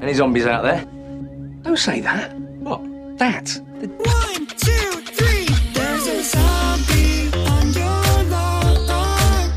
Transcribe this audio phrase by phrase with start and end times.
[0.00, 0.84] Any zombies out there?
[1.62, 2.34] Don't say that.
[2.38, 2.80] What?
[3.18, 3.44] That?
[3.80, 5.44] The One, two, three.
[5.74, 8.24] There's a zombie on your
[8.88, 9.50] lawn.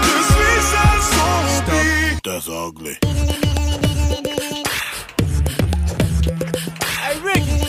[0.00, 2.20] This is a zombie.
[2.24, 2.96] That's ugly.
[6.96, 7.60] Hey, Ricky.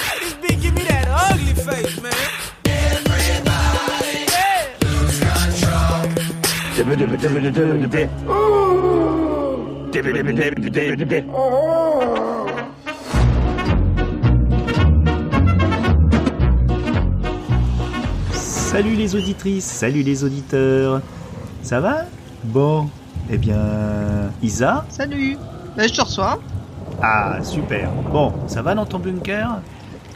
[0.00, 2.12] Hey, this bitch give me that ugly face, man.
[9.92, 10.14] Salut
[18.94, 21.02] les auditrices, salut les auditeurs.
[21.62, 22.06] Ça va?
[22.42, 22.88] Bon,
[23.30, 23.58] eh bien,
[24.42, 24.86] Isa?
[24.88, 25.36] Salut
[25.76, 26.40] bah, Je te reçois.
[27.02, 27.90] Ah, super.
[28.10, 29.60] Bon, ça va dans ton bunker?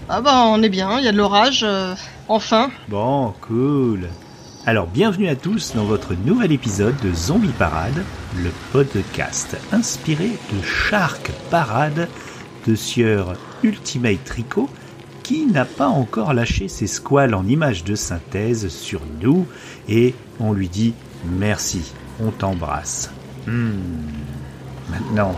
[0.09, 1.95] Ah bah on est bien, il y a de l'orage, euh,
[2.29, 2.71] enfin.
[2.89, 4.09] Bon, cool.
[4.69, 8.03] Alors, bienvenue à tous dans votre nouvel épisode de Zombie Parade,
[8.43, 12.09] le podcast inspiré de Shark Parade
[12.67, 14.69] de Sieur Ultimate Tricot
[15.23, 19.47] qui n'a pas encore lâché ses squales en images de synthèse sur nous
[19.89, 20.95] et on lui dit
[21.39, 23.13] merci, on t'embrasse.
[23.47, 23.71] Hmm.
[24.91, 25.37] Maintenant,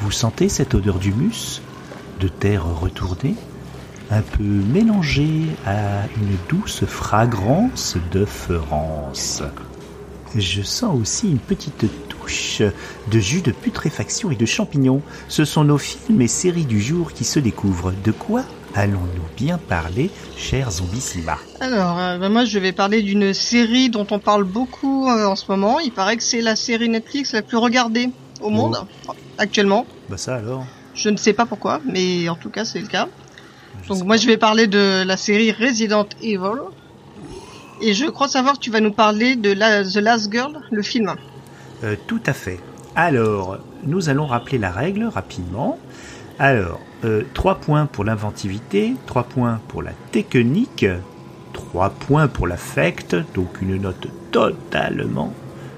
[0.00, 1.62] vous sentez cette odeur d'humus,
[2.18, 3.36] de terre retournée?
[4.10, 8.26] Un peu mélangé à une douce fragrance de.
[10.34, 12.62] Je sens aussi une petite touche
[13.10, 15.02] de jus de putréfaction et de champignons.
[15.28, 17.92] Ce sont nos films et séries du jour qui se découvrent.
[18.04, 23.32] De quoi allons-nous bien parler, cher Zombissima Alors, euh, bah, moi je vais parler d'une
[23.32, 25.80] série dont on parle beaucoup euh, en ce moment.
[25.80, 28.10] Il paraît que c'est la série Netflix la plus regardée
[28.42, 28.76] au monde,
[29.38, 29.86] actuellement.
[30.10, 33.08] Bah ça alors Je ne sais pas pourquoi, mais en tout cas c'est le cas.
[33.88, 36.60] Donc moi je vais parler de la série Resident Evil.
[37.82, 40.82] Et je crois savoir que tu vas nous parler de la, The Last Girl, le
[40.82, 41.14] film.
[41.84, 42.58] Euh, tout à fait.
[42.94, 45.78] Alors, nous allons rappeler la règle rapidement.
[46.38, 50.86] Alors, euh, 3 points pour l'inventivité, 3 points pour la technique,
[51.52, 55.32] 3 points pour l'affect, donc une note totalement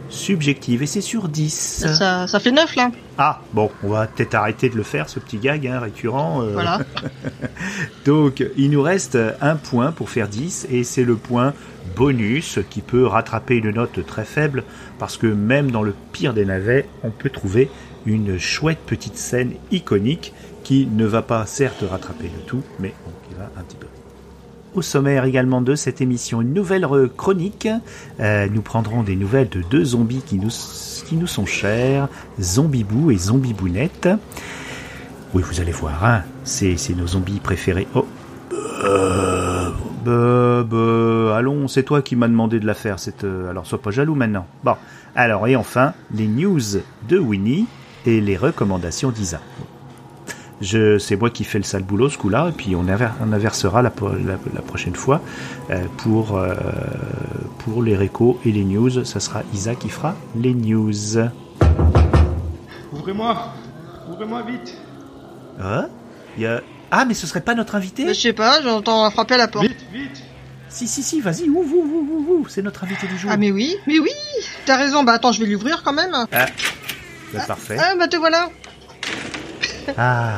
[0.09, 0.83] subjective.
[0.85, 1.87] Et c'est sur 10.
[1.97, 2.91] Ça, ça fait 9 là.
[3.21, 6.43] Ah, bon, on va peut-être arrêter de le faire, ce petit gag hein, récurrent.
[6.43, 6.53] euh.
[6.53, 6.79] Voilà.
[8.07, 11.53] Donc, il nous reste un point pour faire 10, et c'est le point
[11.97, 14.63] bonus qui peut rattraper une note très faible,
[15.01, 17.69] parce que même dans le pire des navets, on peut trouver
[18.07, 23.13] une chouette petite scène iconique qui ne va pas certes rattraper le tout, mais bon,
[23.29, 23.87] qui va un petit peu.
[24.79, 27.67] Au sommaire également de cette émission, une nouvelle chronique.
[28.21, 30.51] Euh, nous prendrons des nouvelles de deux zombies qui nous,
[31.05, 32.07] qui nous sont chers,
[32.41, 34.09] Zombibou et Zombibounette.
[35.35, 37.89] Oui, vous allez voir, hein, c'est nos zombies préférés.
[37.97, 38.07] Oh.
[40.05, 42.99] Bah, allons, c'est toi qui m'as demandé de la faire.
[43.25, 44.47] Euh, alors, sois pas jaloux maintenant.
[44.63, 44.77] Bon,
[45.17, 46.61] alors, et enfin, les news
[47.09, 47.67] de Winnie
[48.07, 49.41] et les recommandations d'Isa.
[50.61, 53.33] Je, c'est moi qui fais le sale boulot ce coup-là, et puis on, aver- on
[53.33, 55.21] inversera la, la, la prochaine fois
[55.71, 56.55] euh, pour, euh,
[57.61, 59.05] pour les récos et les news.
[59.05, 60.93] Ça sera Isa qui fera les news.
[62.93, 63.55] Ouvrez-moi
[64.11, 64.75] Ouvrez-moi vite
[65.61, 65.89] Hein?
[66.37, 66.61] Il y a...
[66.91, 68.05] Ah, mais ce serait pas notre invité?
[68.05, 69.67] Mais je sais pas, j'entends frapper à la porte.
[69.67, 70.23] Vite, vite
[70.69, 73.31] Si, si, si, vas-y, ouvre, ouvre, ouvre, ouvre, ouvre, c'est notre invité du jour.
[73.33, 74.11] Ah mais oui, mais oui
[74.67, 76.13] T'as raison, bah attends, je vais l'ouvrir quand même.
[76.31, 76.47] Bah,
[77.47, 77.77] parfait.
[77.79, 78.49] Ah bah te voilà
[79.97, 80.35] Ah.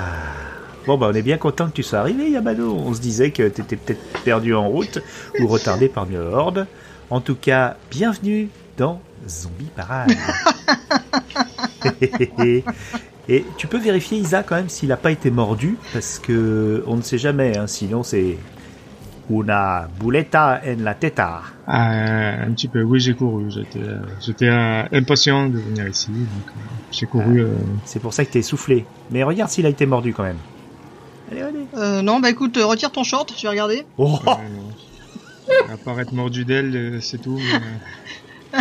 [0.86, 2.74] Bon, bah, on est bien content que tu sois arrivé, Yamano.
[2.74, 4.98] On se disait que t'étais peut-être perdu en route
[5.38, 6.66] ou retardé par une horde.
[7.10, 10.12] En tout cas, bienvenue dans Zombie Parade.
[13.28, 16.96] Et tu peux vérifier, Isa, quand même, s'il n'a pas été mordu, parce que on
[16.96, 18.38] ne sait jamais, hein, sinon c'est
[19.30, 21.42] una buleta en la teta.
[21.66, 23.50] Ah, un petit peu, oui, j'ai couru.
[23.50, 24.00] J'étais, euh,
[24.42, 26.60] euh, impatient de venir ici, donc euh,
[26.90, 27.40] j'ai couru.
[27.40, 27.54] euh,
[27.84, 28.84] C'est pour ça que t'es essoufflé.
[29.10, 30.38] Mais regarde s'il a été mordu quand même.
[31.30, 31.66] Allez, allez.
[31.76, 33.86] Euh, non, bah écoute, retire ton short, je vais regarder.
[33.98, 35.72] Oh, euh, non.
[35.72, 37.38] À part être mordu d'elle, c'est tout.
[38.52, 38.58] mais,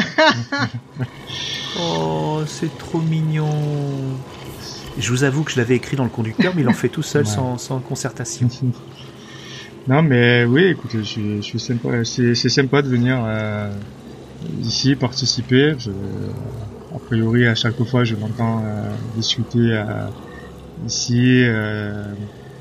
[1.79, 3.49] oh c'est trop mignon.
[4.97, 7.01] Je vous avoue que je l'avais écrit dans le conducteur, mais il en fait tout
[7.03, 7.29] seul Ouais.
[7.31, 8.49] sans, sans concertation.
[9.87, 12.03] non, mais oui, écoute, je suis, je suis sympa.
[12.03, 13.71] C'est, sympa de venir euh,
[14.61, 15.75] ici participer.
[15.77, 20.07] Je, a priori, à chaque fois, je m'entends euh, discuter euh,
[20.85, 21.43] ici.
[21.43, 22.03] Euh,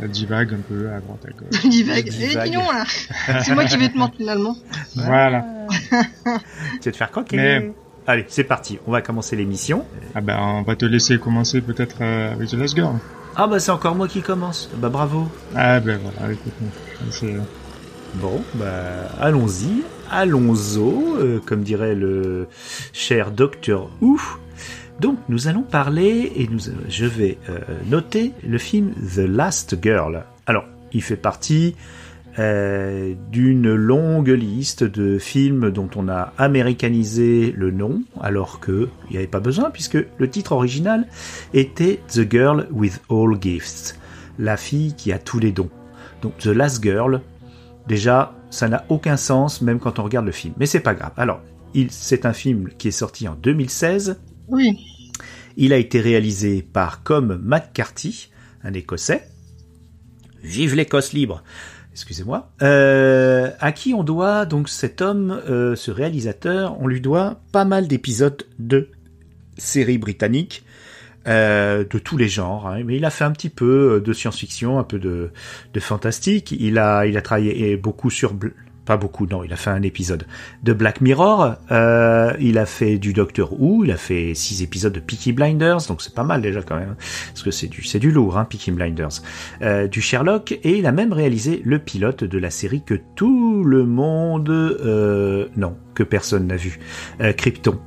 [0.00, 1.67] elle divague un peu à droite à gauche.
[1.69, 2.12] Divague.
[2.44, 2.85] Mignon là
[3.43, 4.56] C'est moi qui vais te mentir finalement.
[4.94, 5.44] Voilà.
[6.81, 7.37] Tu vas te faire croquer.
[7.37, 7.73] Mais-
[8.06, 8.79] Allez, c'est parti.
[8.87, 9.85] On va commencer l'émission.
[10.15, 12.94] Ah ben, on va te laisser commencer peut-être euh, avec The Last Girl.
[13.37, 14.70] Ah bah c'est encore moi qui commence.
[14.79, 15.29] Bah bravo.
[15.55, 16.88] Ah ben voilà, écoute, c'est...
[18.14, 18.66] Bon, bah
[19.20, 22.46] allons-y, allons-y, euh, comme dirait le
[22.92, 24.38] cher docteur Ouf.
[25.00, 26.58] Donc nous allons parler et nous,
[26.88, 30.24] je vais euh, noter le film The Last Girl.
[30.46, 31.76] Alors, il fait partie
[32.38, 39.12] euh, d'une longue liste de films dont on a américanisé le nom, alors que il
[39.12, 41.06] n'y avait pas besoin, puisque le titre original
[41.52, 43.98] était The Girl with All Gifts,
[44.38, 45.70] la fille qui a tous les dons.
[46.23, 47.20] Donc The Last Girl,
[47.87, 50.55] déjà, ça n'a aucun sens, même quand on regarde le film.
[50.59, 51.12] Mais c'est pas grave.
[51.17, 51.41] Alors,
[51.75, 54.20] il, c'est un film qui est sorti en 2016.
[54.49, 54.79] Oui.
[55.56, 58.31] Il a été réalisé par Com McCarthy,
[58.62, 59.29] un Écossais.
[60.43, 61.43] Vive l'Écosse libre
[61.93, 62.53] Excusez-moi.
[62.62, 67.65] Euh, à qui on doit donc cet homme, euh, ce réalisateur, on lui doit pas
[67.65, 68.88] mal d'épisodes de
[69.56, 70.65] séries britanniques
[71.26, 72.67] euh, de tous les genres.
[72.69, 72.82] hein.
[72.85, 75.31] Mais il a fait un petit peu de science-fiction, un peu de,
[75.75, 76.53] de fantastique.
[76.53, 78.35] Il a, il a travaillé beaucoup sur
[78.88, 80.26] pas beaucoup, non, il a fait un épisode
[80.62, 84.94] de Black Mirror, euh, il a fait du Doctor Who, il a fait six épisodes
[84.94, 86.96] de Peaky Blinders, donc c'est pas mal déjà quand même,
[87.29, 89.20] parce que c'est du, du lourd, hein, Peaky Blinders,
[89.61, 93.62] euh, du Sherlock, et il a même réalisé le pilote de la série que tout
[93.62, 96.81] le monde, euh, non, que personne n'a vu,
[97.37, 97.79] Krypton,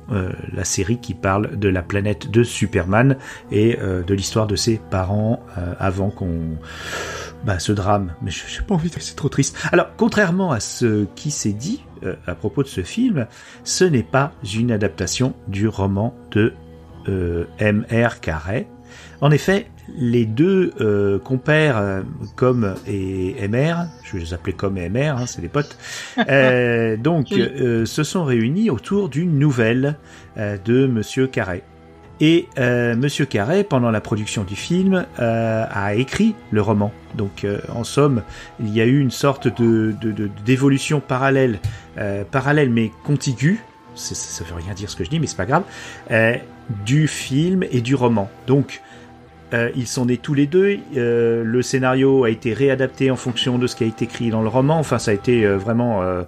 [0.52, 3.16] la série qui parle de la planète de Superman
[3.50, 5.40] et de l'histoire de ses parents
[5.78, 6.58] avant qu'on
[7.44, 8.14] bah, ce drame.
[8.22, 8.90] Mais je j'ai pas envie.
[8.98, 9.56] C'est trop triste.
[9.72, 13.26] Alors, contrairement à ce qui s'est dit euh, à propos de ce film,
[13.64, 16.52] ce n'est pas une adaptation du roman de
[17.08, 18.20] euh, M.R.
[18.20, 18.66] Carré.
[19.20, 19.66] En effet,
[19.96, 22.02] les deux euh, compères, euh,
[22.36, 25.76] Com et MR, je vais les appeler Com et MR, hein, c'est des potes,
[27.02, 27.86] donc Oui.
[27.86, 29.96] se sont réunis autour d'une nouvelle
[30.36, 31.62] de Monsieur Carré.
[32.24, 36.92] Et euh, Monsieur Carré, pendant la production du film, euh, a écrit le roman.
[37.16, 38.22] Donc, euh, en somme,
[38.60, 39.92] il y a eu une sorte de
[40.46, 41.58] d'évolution parallèle,
[41.98, 43.64] euh, parallèle mais contiguë.
[43.96, 45.64] Ça, ça veut rien dire ce que je dis, mais c'est pas grave.
[46.86, 48.30] du film et du roman.
[48.46, 48.80] Donc,
[49.52, 50.78] euh, ils sont nés tous les deux.
[50.96, 54.42] euh, le scénario a été réadapté en fonction de ce qui a été écrit dans
[54.42, 54.78] le roman.
[54.78, 56.22] Enfin, ça a été euh, vraiment euh,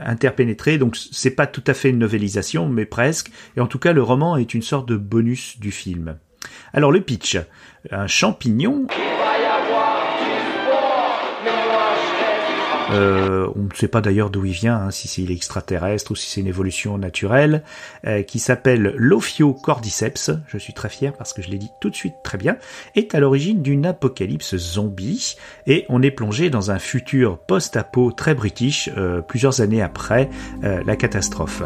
[0.00, 0.78] interpénétré.
[0.78, 3.30] Donc, c'est pas tout à fait une novélisation, mais presque.
[3.56, 6.16] Et en tout cas, le roman est une sorte de bonus du film.
[6.72, 7.38] Alors, le pitch.
[7.90, 8.86] Un champignon.
[12.92, 16.30] Euh, on ne sait pas d'ailleurs d'où il vient, hein, si c'est extraterrestre ou si
[16.30, 17.62] c'est une évolution naturelle,
[18.06, 21.94] euh, qui s'appelle l'Ophiocordyceps, je suis très fier parce que je l'ai dit tout de
[21.94, 22.56] suite très bien,
[22.94, 25.36] est à l'origine d'une apocalypse zombie,
[25.66, 30.30] et on est plongé dans un futur post-apo très british, euh, plusieurs années après
[30.62, 31.62] la catastrophe.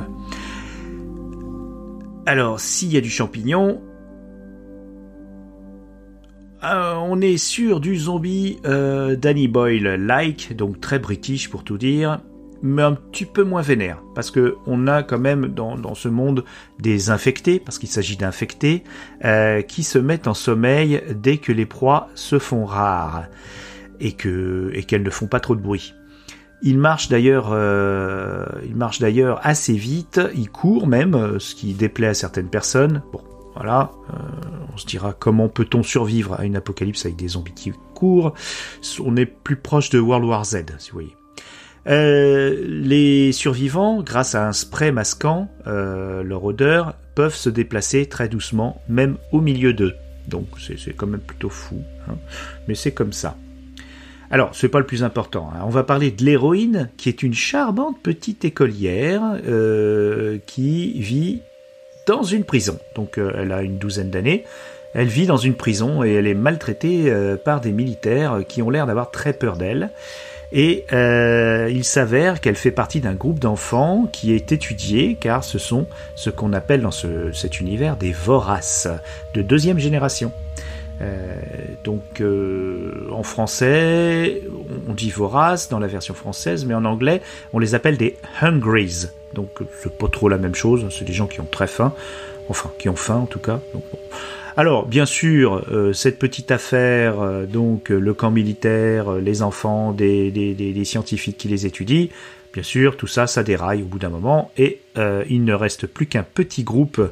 [2.26, 3.80] Alors, s'il y a du champignon,
[6.64, 12.20] euh, on est sur du zombie euh, Danny Boyle-like, donc très british pour tout dire,
[12.62, 16.44] mais un petit peu moins vénère, parce que on a quand même dans, ce monde
[16.80, 18.84] des infectés, parce qu'il s'agit d'infectés,
[19.24, 23.24] euh, qui se mettent en sommeil dès que les proies se font rares
[24.00, 25.94] et que et qu'elles ne font pas trop de bruit.
[26.62, 27.52] Il marche d'ailleurs,
[29.42, 30.20] assez vite.
[30.34, 33.02] Il court même, ce qui déplaît à certaines personnes.
[33.56, 33.90] Voilà.
[34.12, 34.16] euh,
[34.72, 38.34] on se dira comment peut-on survivre à une apocalypse avec des zombies qui courent.
[39.02, 41.16] On est plus proche de World War Z, si vous voyez.
[41.88, 48.28] Euh, les survivants, grâce à un spray masquant euh, leur odeur, peuvent se déplacer très
[48.28, 49.94] doucement, même au milieu d'eux.
[50.28, 52.16] Donc c'est quand même plutôt fou, hein.
[52.68, 53.36] mais c'est comme ça.
[54.28, 55.50] Alors, c'est pas le plus important.
[55.54, 55.60] hein.
[55.64, 59.40] On va parler de l'héroïne, qui est une charmante petite écolière
[60.46, 61.40] qui vit
[62.06, 62.78] dans une prison.
[62.94, 64.44] Donc, euh, elle a une douzaine d'années.
[64.94, 68.70] Elle vit dans une prison et elle est maltraitée euh, par des militaires qui ont
[68.70, 69.90] l'air d'avoir très peur d'elle.
[70.52, 75.58] Et euh, il s'avère qu'elle fait partie d'un groupe d'enfants qui est étudié car ce
[75.58, 78.86] sont ce qu'on appelle dans ce- cet univers des voraces
[79.34, 80.32] de deuxième génération.
[81.02, 81.34] Euh,
[81.84, 84.40] donc euh, en français,
[84.88, 87.20] on dit voraces dans la version française, mais en anglais,
[87.52, 89.08] on les appelle des hungries.
[89.36, 89.50] Donc
[89.80, 91.94] c'est pas trop la même chose, c'est des gens qui ont très faim,
[92.48, 93.60] enfin qui ont faim en tout cas.
[94.56, 99.92] Alors bien sûr, euh, cette petite affaire, euh, donc euh, le camp militaire, les enfants,
[99.92, 102.06] des, des, scientifiques qui les étudient,
[102.54, 104.80] bien sûr, tout ça, ça déraille au bout d'un moment, et
[105.28, 107.02] il ne reste plus qu'un petit groupe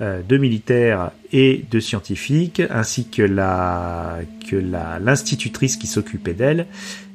[0.00, 6.66] de militaires et de scientifiques, ainsi que la que la l'institutrice qui s'occupait d'elle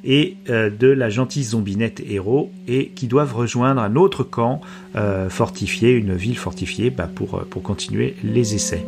[0.03, 4.61] et euh, de la gentille zombinette héros et qui doivent rejoindre un autre camp
[4.95, 8.85] euh, fortifié, une ville fortifiée, bah, pour euh, pour continuer les essais,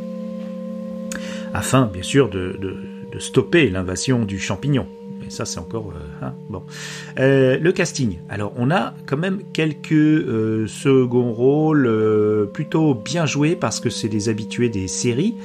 [1.53, 2.57] afin bien sûr de
[3.19, 4.87] stopper l'invasion du champignon.
[5.29, 6.63] Ça c'est encore euh, hein, bon.
[7.19, 8.17] Euh, le casting.
[8.29, 14.09] Alors on a quand même quelques euh, seconds rôles plutôt bien joués parce que c'est
[14.09, 15.35] des habitués des séries.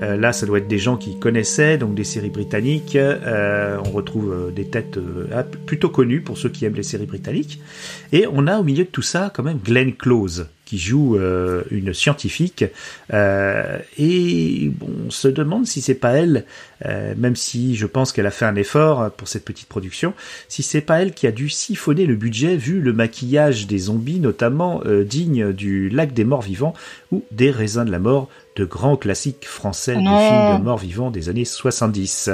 [0.00, 2.96] Là, ça doit être des gens qui connaissaient donc des séries britanniques.
[2.96, 4.98] On retrouve des têtes
[5.32, 7.60] ah, plutôt connues pour ceux qui aiment les séries britanniques.
[8.12, 11.64] Et on a au milieu de tout ça quand même Glenn Close qui joue euh,
[11.72, 12.64] une scientifique
[13.12, 16.44] euh, et bon, on se demande si c'est pas elle,
[16.86, 20.14] euh, même si je pense qu'elle a fait un effort pour cette petite production,
[20.46, 24.20] si c'est pas elle qui a dû siphonner le budget vu le maquillage des zombies,
[24.20, 26.74] notamment digne du Lac des Morts Vivants
[27.10, 31.28] ou des Raisins de la Mort, de grands classiques français films de morts vivants des
[31.28, 32.30] années 70.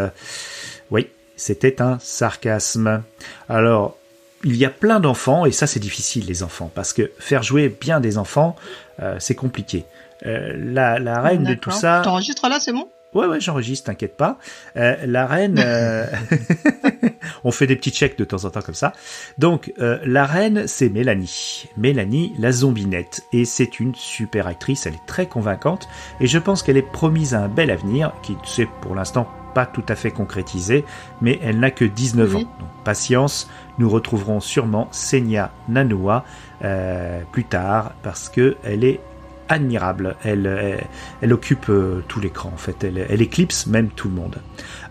[0.90, 3.02] Oui, c'était un sarcasme.
[3.48, 3.96] Alors,
[4.44, 7.68] il y a plein d'enfants, et ça c'est difficile les enfants, parce que faire jouer
[7.68, 8.56] bien des enfants,
[9.00, 9.84] euh, c'est compliqué.
[10.24, 12.00] Euh, la, la reine de tout ça...
[12.04, 12.88] T'enregistres là, c'est bon?
[13.14, 14.38] Ouais, ouais, j'enregistre, t'inquiète pas.
[14.76, 15.58] Euh, la reine,
[17.44, 18.92] on fait des petits checks de temps en temps comme ça.
[19.38, 21.66] Donc, la reine, c'est Mélanie.
[21.78, 23.22] Mélanie, la zombinette.
[23.32, 25.88] Et c'est une super actrice, elle est très convaincante.
[26.20, 29.28] Et je pense qu'elle est promise à un bel avenir, qui ne s'est pour l'instant
[29.56, 30.84] pas tout à fait concrétisé,
[31.22, 32.42] mais elle n'a que 19 Oui.
[32.42, 32.56] ans.
[32.60, 33.48] Donc, patience,
[33.78, 36.26] nous retrouverons sûrement Senya Nanua
[36.62, 39.00] euh, plus tard, parce que elle est
[39.48, 40.16] admirable.
[40.24, 40.84] Elle, elle,
[41.22, 42.84] elle occupe euh, tout l'écran en fait.
[42.84, 44.36] Elle, elle éclipse même tout le monde.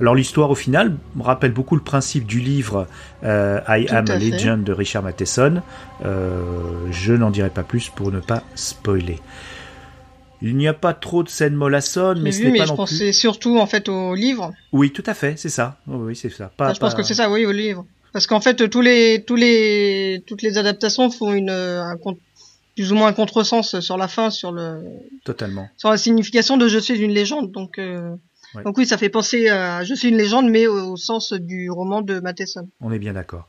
[0.01, 2.87] Alors l'histoire au final me rappelle beaucoup le principe du livre
[3.23, 4.17] euh, I Tout Am a.
[4.17, 5.61] Legend de Richard Matheson.
[6.05, 9.19] Euh, je n'en dirai pas plus pour ne pas spoiler.
[10.47, 12.75] Il n'y a pas trop de scènes mollassonnes, mais ce n'est mais pas je non
[12.75, 12.81] plus.
[12.97, 14.53] pensais surtout en fait au livre.
[14.71, 15.77] Oui, tout à fait, c'est ça.
[15.87, 16.51] Oui, oui, c'est ça.
[16.55, 17.85] Pas, Enfin, je pense pas- que c'est ça, oui, au livre.
[18.13, 21.97] Parce qu'en fait, tous les, tous les, toutes les adaptations font une, euh, un,
[22.75, 24.81] plus ou moins un contresens sur la fin, sur le,
[25.23, 25.67] totalement.
[25.77, 27.51] sur la signification de je suis une légende.
[27.51, 28.15] Donc, euh,
[28.55, 28.63] Ouais.
[28.63, 31.69] donc oui, ça fait penser à je suis une légende, mais au, au sens du
[31.69, 32.67] roman de Matheson.
[32.81, 33.47] On est bien d'accord.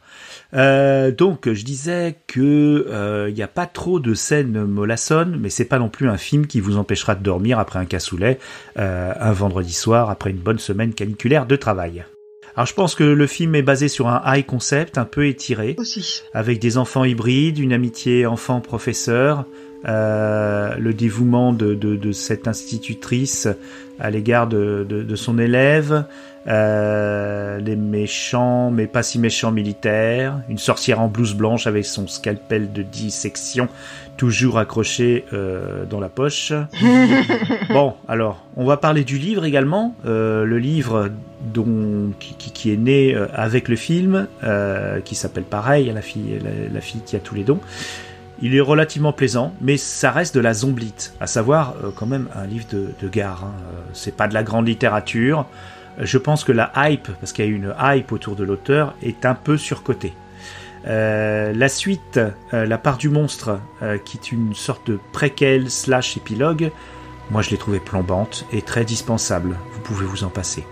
[0.54, 5.50] Euh, donc, je disais que euh, il n'y a pas trop de scènes mollassonnes, mais
[5.50, 8.38] c'est pas non plus un film qui vous empêchera de dormir après un cassoulet,
[8.78, 12.04] euh, un vendredi soir après une bonne semaine caniculaire de travail.
[12.56, 15.74] Alors, je pense que le film est basé sur un high concept un peu étiré,
[15.78, 16.22] Aussi.
[16.32, 19.42] avec des enfants hybrides, une amitié enfant-professeur, euh,
[19.84, 23.48] le dévouement de, de, de cette institutrice
[23.98, 26.04] à l'égard de, de, de son élève,
[26.48, 32.06] euh, les méchants mais pas si méchants militaires, une sorcière en blouse blanche avec son
[32.06, 33.68] scalpel de dissection
[34.16, 36.52] toujours accroché euh, dans la poche.
[37.68, 41.10] bon, alors, on va parler du livre également, euh, le livre
[41.52, 46.00] dont, qui, qui, qui est né euh, avec le film, euh, qui s'appelle pareil, la
[46.00, 47.60] fille, la, la fille qui a tous les dons.
[48.42, 52.28] Il est relativement plaisant, mais ça reste de la zomblite, à savoir euh, quand même
[52.34, 53.44] un livre de, gare.
[53.44, 53.54] Hein.
[53.60, 55.46] Euh, C'est pas de la grande littérature.
[55.98, 59.24] Je pense que la hype, parce qu'il y a une hype autour de l'auteur, est
[59.24, 60.12] un peu surcotée.
[60.86, 62.20] Euh, la suite,
[62.54, 66.70] euh, La part du monstre, euh, qui est une sorte de préquel slash épilogue,
[67.30, 69.56] moi je l'ai trouvée plombante et très dispensable.
[69.72, 70.64] Vous pouvez vous en passer.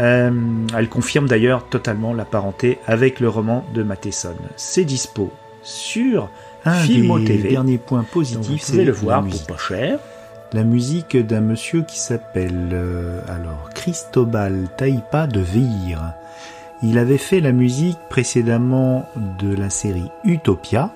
[0.00, 0.32] Euh,
[0.76, 4.34] elle confirme d'ailleurs totalement la parenté avec le roman de Matheson.
[4.56, 5.32] C'est dispo
[5.62, 6.30] sur
[6.64, 7.50] Un Filmo des TV.
[7.50, 9.46] derniers points Donc vous positifs, c'est pouvez le la voir musique.
[9.46, 9.98] pour pas cher.
[10.52, 16.14] La musique d'un monsieur qui s'appelle euh, alors Cristobal Taipa de Veir.
[16.82, 20.92] Il avait fait la musique précédemment de la série Utopia,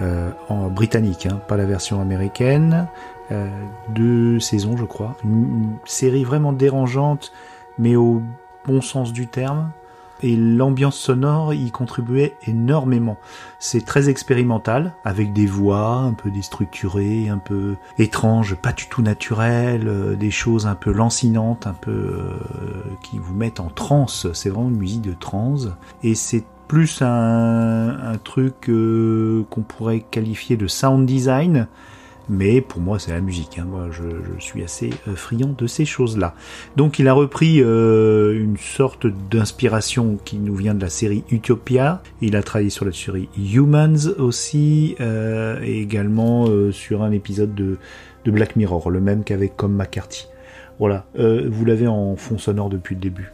[0.00, 2.86] euh, en britannique, hein, pas la version américaine.
[3.30, 3.46] Euh,
[3.90, 5.16] deux saisons, je crois.
[5.22, 7.32] Une série vraiment dérangeante,
[7.78, 8.22] mais au
[8.66, 9.70] bon sens du terme.
[10.22, 13.16] Et l'ambiance sonore y contribuait énormément.
[13.58, 19.02] C'est très expérimental, avec des voix un peu déstructurées, un peu étranges, pas du tout
[19.02, 22.32] naturelles, euh, des choses un peu lancinantes, un peu euh,
[23.02, 24.26] qui vous mettent en transe.
[24.32, 25.68] C'est vraiment une musique de transe.
[26.02, 31.66] Et c'est plus un, un truc euh, qu'on pourrait qualifier de sound design.
[32.28, 33.58] Mais pour moi, c'est la musique.
[33.58, 33.66] hein.
[33.68, 34.04] Moi, je,
[34.38, 36.34] suis assez euh, friand de ces choses-là.
[36.76, 42.02] Donc, il a repris euh, une sorte d'inspiration qui nous vient de la série Utopia.
[42.20, 47.78] Il a travaillé sur la série Humans aussi, euh, et également sur un épisode de,
[48.26, 50.26] Black Mirror, le même qu'avec Comme McCarthy.
[50.78, 53.32] Voilà, vous l'avez en fond sonore depuis le début.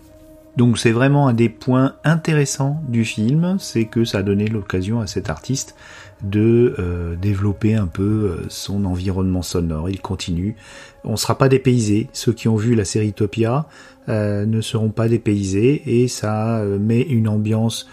[0.57, 5.01] Donc c'est vraiment un des points intéressants du film, c'est que ça a donné l'occasion
[5.01, 5.75] à cet artiste
[6.23, 9.91] de euh, développer un peu euh, son environnement sonore.
[9.91, 10.57] Il continue.
[11.05, 12.09] On ne sera pas dépaysé.
[12.13, 13.67] Ceux qui ont vu la série Utopia
[14.09, 17.89] euh, ne seront pas dépaysés et ça met une ambiance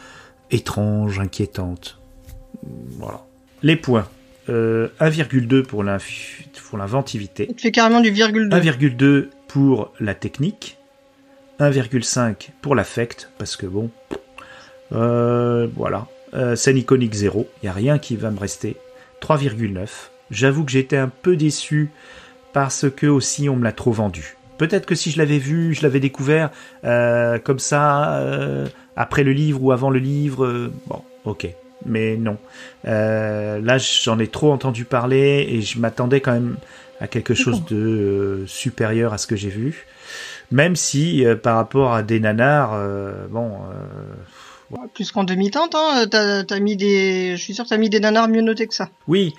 [0.51, 1.99] étrange, inquiétante.
[2.97, 3.21] Voilà.
[3.63, 4.07] Les points.
[4.49, 7.47] Euh, 1,2 pour l'inventivité.
[7.47, 8.57] Tu fais carrément du virgule 2.
[8.57, 10.77] 1,2 pour la technique,
[11.59, 13.89] 1,5 pour l'affect, parce que bon,
[14.93, 16.07] Euh, voilà.
[16.33, 17.47] Euh, scène iconique 0.
[17.61, 18.77] Il n'y a rien qui va me rester.
[19.21, 19.87] 3,9.
[20.31, 21.91] J'avoue que j'étais un peu déçu
[22.53, 24.37] parce que aussi on me l'a trop vendu.
[24.57, 26.51] Peut-être que si je l'avais vu, je l'avais découvert
[26.83, 31.47] euh, comme ça euh, après le livre ou avant le livre, euh, bon, ok.
[31.85, 32.37] Mais non.
[32.87, 36.57] Euh, là, j'en ai trop entendu parler et je m'attendais quand même
[36.99, 39.87] à quelque chose de euh, supérieur à ce que j'ai vu.
[40.51, 43.51] Même si, euh, par rapport à des nanars, euh, bon,
[44.93, 47.99] Plus qu'en demi-teinte, hein, t'as, t'as mis des, je suis sûr que t'as mis des
[47.99, 48.89] nanars mieux notés que ça.
[49.07, 49.35] Oui,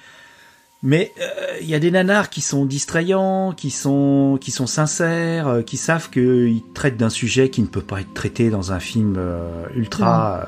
[0.83, 5.47] mais euh, il y a des nanars qui sont distrayants, qui sont qui sont sincères,
[5.49, 8.81] euh, qui savent qu'ils traitent d'un sujet qui ne peut pas être traité dans un
[8.81, 10.47] film euh, ultra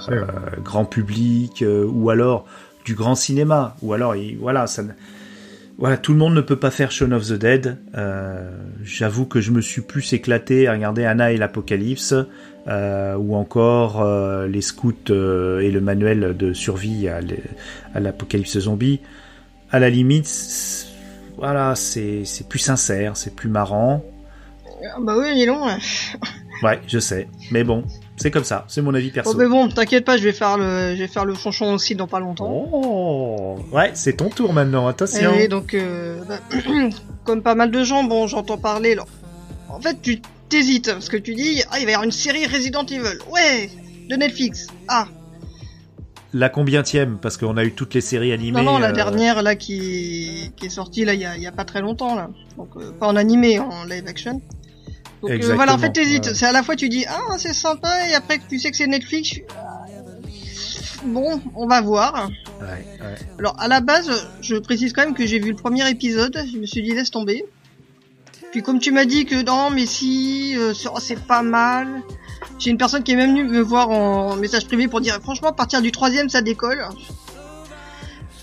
[0.64, 2.44] grand public ou alors
[2.84, 4.82] du grand cinéma ou alors il- voilà ça
[5.78, 7.78] voilà tout le monde ne peut pas faire Shaun of the Dead.
[7.96, 8.50] Euh,
[8.82, 12.14] J'avoue que je me suis plus éclaté à regarder Anna et l'Apocalypse
[12.66, 17.20] euh, ou encore euh, les scouts et le manuel de survie à
[18.00, 19.00] l'Apocalypse zombie
[19.74, 20.86] à la limite,
[21.36, 24.04] voilà, c'est plus sincère, c'est plus marrant.
[24.94, 25.66] Ah bah oui, il est long.
[26.62, 27.82] Ouais, je sais, mais bon,
[28.16, 29.32] c'est comme ça, c'est mon avis perso.
[29.32, 31.94] Bon, mais bon, t'inquiète pas, je vais faire le, je vais faire le chonchon aussi
[31.94, 32.68] dans pas longtemps.
[32.72, 35.34] Oh, ouais, c'est ton tour maintenant, attention.
[35.34, 36.38] Et donc, euh, bah,
[37.24, 38.92] comme pas mal de gens, bon, j'entends parler.
[38.92, 39.08] Alors,
[39.68, 42.46] en fait, tu t'hésites parce que tu dis, ah, il va y avoir une série
[42.46, 43.18] Resident Evil.
[43.32, 43.68] Ouais,
[44.08, 44.68] de Netflix.
[44.86, 45.08] Ah,
[46.32, 48.58] La combientième Parce qu'on a eu toutes les séries animées.
[48.62, 51.42] non, non, la euh, dernière là qui, qui est sortie là, il y a, il
[51.42, 52.30] y a pas très longtemps là.
[52.56, 54.40] Donc, euh, pas en animé, en live action.
[55.28, 56.26] Donc euh, voilà, en fait, t'hésites.
[56.26, 56.34] ouais.
[56.34, 58.76] C'est à la fois tu dis, ah, c'est sympa, et après que tu sais que
[58.76, 59.28] c'est Netflix.
[59.30, 59.80] tu- ah,
[61.04, 62.30] Bon, on va voir.
[62.62, 63.14] Ouais, ouais.
[63.38, 66.56] Alors à la base, je précise quand même que j'ai vu le premier épisode, je
[66.58, 67.44] me suis dit laisse tomber.
[68.52, 71.88] Puis comme tu m'as dit que non mais si, euh, c'est- oh, c'est pas mal.
[72.58, 75.48] J'ai une personne qui est même venue me voir en message privé pour dire franchement
[75.48, 76.86] à partir du troisième ça décolle.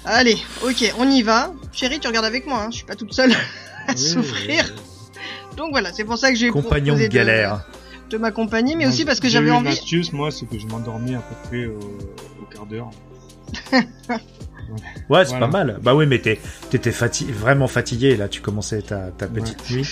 [0.05, 1.53] Allez, ok, on y va.
[1.71, 3.31] Chérie, tu regardes avec moi, hein, je suis pas toute seule
[3.87, 4.71] à Oui, souffrir.
[5.61, 7.63] Donc voilà, c'est pour ça que j'ai Compagnon de galère.
[8.09, 9.67] de, m'accompagner, mais Moi, aussi parce que j'avais envie.
[9.67, 11.77] Une astuce, moi, c'est que je m'endormis à peu près au,
[12.41, 12.89] au quart d'heure.
[15.09, 15.47] Ouais, c'est Voilà.
[15.47, 15.79] pas mal.
[15.83, 19.85] Bah oui, mais t'étais fatigué, vraiment fatigué, là, tu commençais ta, ta petite nuit.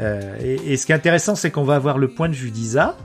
[0.00, 2.52] Euh, et, et ce qui est intéressant, c'est qu'on va avoir le point de vue
[2.52, 2.96] d'Isa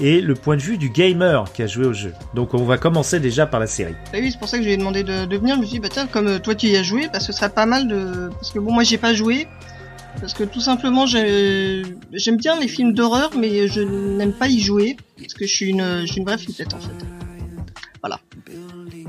[0.00, 2.12] et le point de vue du gamer qui a joué au jeu.
[2.34, 3.94] Donc on va commencer déjà par la série.
[4.12, 5.54] Ah oui, c'est pour ça que je lui ai demandé de, de venir.
[5.54, 7.32] Je me suis dit, bah tiens, comme euh, toi tu y as joué, bah, ce
[7.32, 8.28] serait pas mal de.
[8.32, 9.46] Parce que bon, moi j'ai pas joué.
[10.20, 14.60] Parce que tout simplement, j'ai- j'aime bien les films d'horreur, mais je n'aime pas y
[14.60, 14.96] jouer.
[15.18, 17.04] Parce que je suis une, je suis une vraie flippette en fait.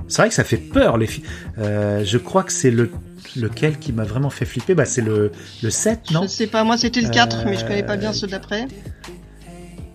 [0.09, 1.25] C'est vrai que ça fait peur, les filles.
[1.57, 2.89] Euh, je crois que c'est le
[3.35, 4.73] lequel qui m'a vraiment fait flipper.
[4.73, 7.57] Bah, c'est le, le 7, non Je sais pas, moi c'était le 4, Euh, mais
[7.57, 8.67] je connais pas bien ceux d'après.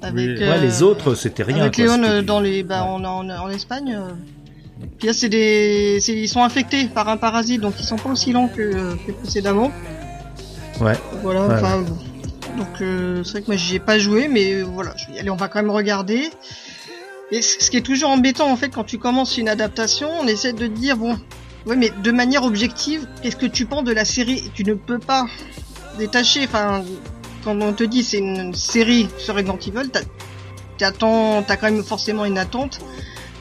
[0.02, 0.44] Avec, Oui.
[0.44, 1.62] Ouais, euh, les autres, c'était rien.
[1.62, 3.94] Avec quoi, Léon euh, dans les, bah, en, en, en Espagne.
[3.98, 4.10] euh.
[4.98, 8.32] Puis là, c'est des, ils sont infectés par un parasite, donc ils sont pas aussi
[8.32, 9.70] que, euh, que précédemment.
[10.82, 10.98] Ouais.
[11.22, 11.96] Voilà, Ouais, enfin, bon.
[12.58, 15.18] donc euh, c'est vrai que moi j'y ai pas joué, mais voilà, je vais y
[15.20, 16.28] aller, on va quand même regarder.
[17.30, 20.52] Et ce qui est toujours embêtant en fait quand tu commences une adaptation, on essaie
[20.52, 21.16] de te dire bon,
[21.66, 24.50] ouais, mais de manière objective, qu'est-ce que tu penses de la série?
[24.54, 25.26] Tu ne peux pas
[25.98, 26.44] détacher.
[26.44, 26.82] Enfin,
[27.44, 30.00] quand on te dit c'est une série sur Resident Evil, t'as-
[30.78, 32.80] t'attends, t'as quand même forcément une attente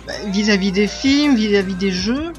[0.07, 2.31] bah, vis-à-vis des films, vis-à-vis des jeux.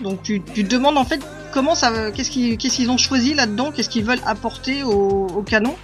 [0.00, 1.20] Donc tu, tu te demandes en fait
[1.52, 5.42] comment ça, qu'est-ce qu'ils, qu'est-ce qu'ils ont choisi là-dedans, qu'est-ce qu'ils veulent apporter au, au
[5.42, 5.76] canon?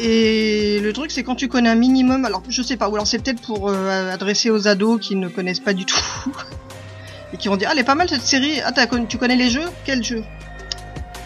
[0.00, 3.06] Et le truc c'est quand tu connais un minimum, alors je sais pas, ou alors
[3.06, 6.00] c'est peut-être pour euh, adresser aux ados qui ne connaissent pas du tout
[7.32, 8.72] et qui vont dire ah elle est pas mal cette série, ah
[9.08, 10.22] tu connais les jeux, quel jeu?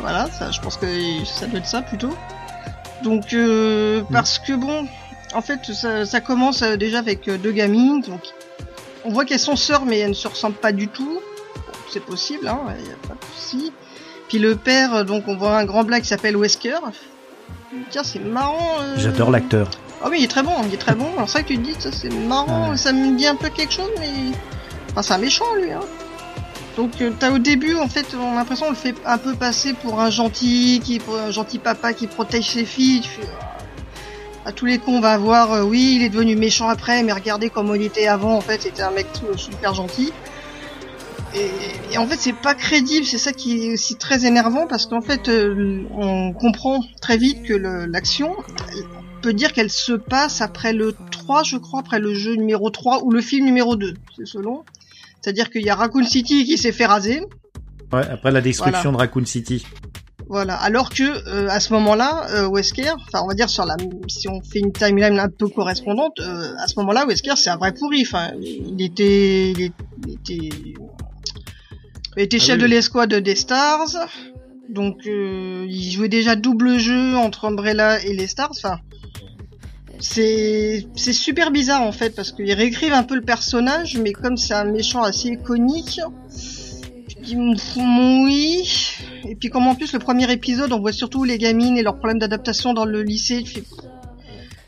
[0.00, 0.86] Voilà, ça, je pense que
[1.24, 2.12] ça doit être ça plutôt.
[3.04, 4.86] Donc euh, parce que bon,
[5.34, 8.20] en fait ça, ça commence euh, déjà avec euh, deux gamines, donc
[9.04, 11.20] on voit qu'elles sont sœurs mais elles ne se ressemblent pas du tout.
[11.90, 13.72] C'est possible, hein, y a pas de souci.
[14.28, 16.78] Puis le père, euh, donc on voit un grand black qui s'appelle Wesker.
[17.90, 18.78] Tiens, c'est marrant.
[18.80, 18.94] euh.
[18.96, 19.68] J'adore l'acteur.
[20.04, 21.06] Ah oui, il est très bon, il est très bon.
[21.16, 22.76] Alors ça que tu te dis, ça c'est marrant, Ouais.
[22.76, 24.10] ça me dit un peu quelque chose, mais
[24.90, 25.70] enfin c'est un méchant lui.
[25.70, 25.80] Hein.
[26.76, 29.34] Donc euh, t'as au début, en fait, on a l'impression qu'on le fait un peu
[29.34, 33.02] passer pour un gentil, qui pour un gentil papa qui protège ses filles.
[33.04, 36.68] Fais, ah, à tous les coups, on va voir, euh, oui, il est devenu méchant
[36.68, 38.34] après, mais regardez comment il était avant.
[38.34, 40.12] En fait, c'était un mec tout- super gentil.
[41.34, 43.06] Et, et en fait, c'est pas crédible.
[43.06, 47.42] C'est ça qui est aussi très énervant parce qu'en fait, euh, on comprend très vite
[47.42, 52.14] que l'action, on peut dire qu'elle se passe après le 3, je crois, après le
[52.14, 54.64] jeu numéro 3 ou le film numéro 2, c'est selon.
[55.20, 57.22] C'est-à-dire qu'il y a Raccoon City qui s'est fait raser.
[57.92, 59.64] Ouais, après la destruction de Raccoon City.
[60.28, 60.54] Voilà.
[60.54, 63.76] Alors que euh, à ce moment-là, euh, Wesker, enfin on va dire sur la,
[64.08, 67.56] si on fait une timeline un peu correspondante, euh, à ce moment-là, Wesker c'est un
[67.56, 68.02] vrai pourri.
[68.06, 69.72] Enfin, il était, il
[70.08, 70.48] était,
[72.16, 74.08] était Ah chef oui, de l'escouade des Stars.
[74.68, 78.50] Donc euh, il jouait déjà double jeu entre Umbrella et les Stars.
[78.50, 78.78] Enfin,
[80.00, 84.36] c'est c'est super bizarre en fait parce qu'ils réécrivent un peu le personnage, mais comme
[84.36, 86.00] c'est un méchant assez iconique,
[87.08, 88.68] je dis mm, oui.
[89.28, 91.96] Et puis comme en plus le premier épisode, on voit surtout les gamines et leurs
[91.96, 93.44] problèmes d'adaptation dans le lycée.
[93.44, 93.62] Fais,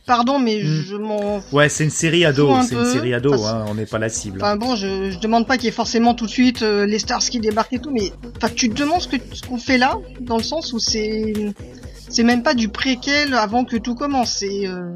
[0.06, 0.82] Pardon, mais Mm.
[0.86, 3.74] je m'en Ouais, c'est une série ado, un c'est une série ado, Enfin, hein, on
[3.74, 4.40] n'est pas la cible.
[4.42, 6.98] Enfin bon, je, je demande pas qu'il y ait forcément tout de suite euh, les
[6.98, 9.78] stars qui débarquent et tout, mais enfin tu te demandes ce que ce qu'on fait
[9.78, 11.32] là, dans le sens où c'est
[12.10, 14.36] c'est même pas du préquel avant que tout commence.
[14.40, 14.90] C'est euh...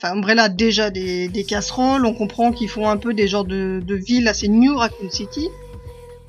[0.00, 3.82] enfin Umbrella déjà des, des casseroles, on comprend qu'ils font un peu des genres de,
[3.84, 5.48] de villes assez New Raccoon City.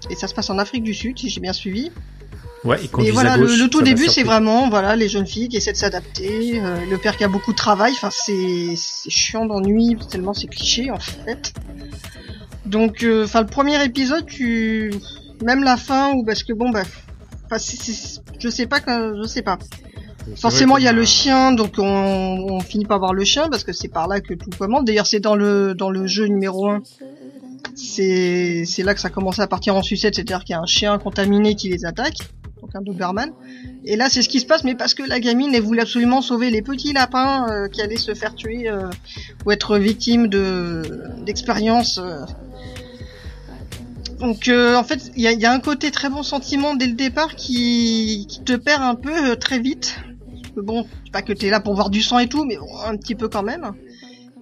[0.09, 1.91] Et ça se passe en Afrique du Sud, si j'ai bien suivi.
[2.65, 5.71] Ouais, Et conduisent voilà, le, tout début, c'est vraiment voilà les jeunes filles qui essaient
[5.71, 7.93] de s'adapter, euh, le père qui a beaucoup de travail.
[7.93, 11.53] Enfin, c'est c'est chiant d'ennui tellement c'est cliché en fait.
[12.65, 14.93] Donc, euh, enfin, le premier épisode, tu
[15.41, 16.83] même la fin ou parce que bon bah,
[17.51, 19.57] je sais pas je sais pas.
[20.35, 23.63] Forcément, il y a le chien, donc on, on finit par voir le chien parce
[23.63, 24.83] que c'est par là que tout commence.
[24.83, 26.81] D'ailleurs, c'est dans le dans le jeu numéro 1.
[27.75, 30.65] C'est c'est là que ça commence à partir en sucette, c'est-à-dire qu'il y a un
[30.65, 32.17] chien contaminé qui les attaque,
[32.73, 33.31] donc un Doberman.
[33.85, 36.21] Et là, c'est ce qui se passe, mais parce que la gamine, elle voulait absolument
[36.21, 38.89] sauver les petits lapins euh, qui allaient se faire tuer euh,
[39.45, 40.83] ou être victimes de
[41.25, 41.97] d'expériences.
[41.97, 42.25] euh.
[44.19, 46.87] Donc, en fait, il y a, il y a un côté très bon sentiment dès
[46.87, 49.95] le départ qui, qui te perd un peu très vite.
[50.57, 52.97] Bon, c'est pas que t'es là pour voir du sang et tout, mais bon, un
[52.97, 53.71] petit peu quand même.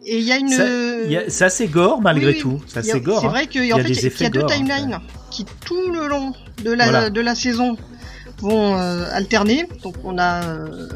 [0.03, 0.49] Et il y a une.
[0.49, 2.59] Ça- C'est assez gore malgré Oui, tout.
[2.65, 3.19] C'est Il y a- assez gore.
[3.21, 3.29] C'est hein.
[3.29, 5.45] vrai qu'il Il y, en a fait, des il y a- deux gore, timelines qui
[5.65, 7.09] tout le long de la Voilà.
[7.11, 7.77] de la saison
[8.39, 9.65] vont euh, alterner.
[9.84, 10.88] Donc on a euh,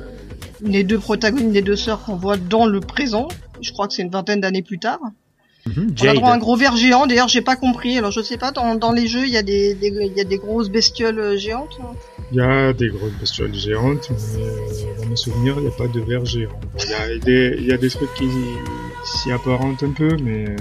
[0.62, 3.28] les deux protagonistes, les deux sœurs qu'on voit dans le présent.
[3.62, 5.00] Je crois que c'est une vingtaine d'années plus tard.
[5.68, 7.06] Mhm, On a droit à un gros ver géant.
[7.06, 7.96] D'ailleurs, j'ai pas compris.
[7.98, 8.52] Alors je sais pas.
[8.52, 11.20] Dans, dans les jeux, il y a des, des il y a des grosses bestioles
[11.20, 11.78] euh, géantes.
[12.32, 15.88] Il y a des grosses bestioles géantes, mais dans mes souvenirs, il n'y a pas
[15.88, 16.50] de vers géants.
[16.74, 18.28] Bon, Il y, a des, il y a des trucs qui
[19.04, 20.56] s'y apparentent un peu, mais.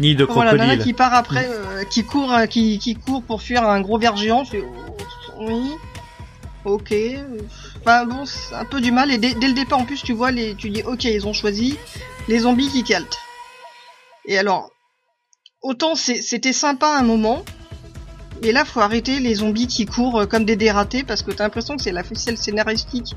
[0.00, 0.84] Ni de Voilà, nana crocodile.
[0.84, 4.42] qui part après, euh, qui court, qui, qui court pour fuir un gros ver géant.
[4.44, 4.64] Je fais,
[5.38, 5.70] oh, oui,
[6.66, 6.94] ok.
[7.80, 9.10] Enfin bon, c'est un peu du mal.
[9.10, 11.32] Et dès, dès le départ, en plus, tu vois, les, tu dis, ok, ils ont
[11.32, 11.78] choisi
[12.28, 13.18] les zombies qui caltent.
[14.26, 14.70] Et alors,
[15.62, 17.44] autant c'était sympa à un moment,
[18.42, 21.44] mais là, faut arrêter les zombies qui courent euh, comme des dératés parce que t'as
[21.44, 23.14] l'impression que c'est la ficelle scénaristique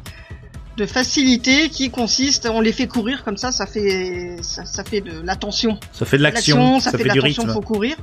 [0.78, 5.02] de facilité qui consiste, on les fait courir comme ça, ça fait, ça, ça fait
[5.02, 7.54] de l'attention Ça fait de l'action, ça, ça, fait, fait, de du l'attention, rythme.
[7.54, 7.98] faut courir.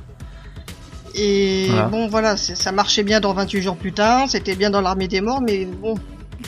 [1.17, 1.87] Et Voilà.
[1.87, 5.21] bon, voilà, ça marchait bien dans 28 jours plus tard, c'était bien dans l'armée des
[5.21, 5.95] morts, mais bon,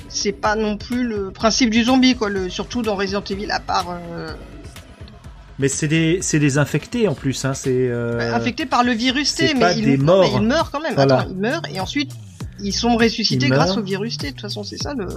[0.08, 2.29] c'est pas non plus le principe du zombie, quoi.
[2.29, 4.32] Le, surtout dans Resident Evil, à part euh,
[5.58, 7.45] Mais c'est des, des infectés en plus.
[7.45, 7.53] Hein.
[7.53, 10.21] C'est euh, infectés par le virus T, mais pas ils, des non, morts.
[10.21, 10.95] mais ils meurent quand même.
[10.95, 11.19] Voilà.
[11.19, 12.12] Attends, ils meurent et ensuite
[12.62, 14.27] ils sont ressuscités Ils grâce au virus T.
[14.27, 15.08] De toute façon, c'est ça le.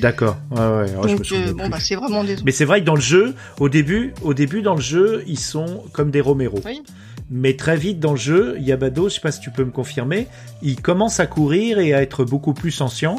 [0.00, 0.36] D'accord.
[0.50, 0.86] Ouais, ouais.
[1.08, 2.36] je me euh, bon, bah c'est vraiment des.
[2.44, 5.38] Mais c'est vrai que dans le jeu, au début, au début dans le jeu, ils
[5.38, 6.60] sont comme des Romero.
[6.64, 6.82] Oui.
[7.30, 10.28] Mais très vite dans le jeu, Yabado, je sais pas si tu peux me confirmer,
[10.62, 13.16] ils commencent à courir et à être beaucoup plus conscients,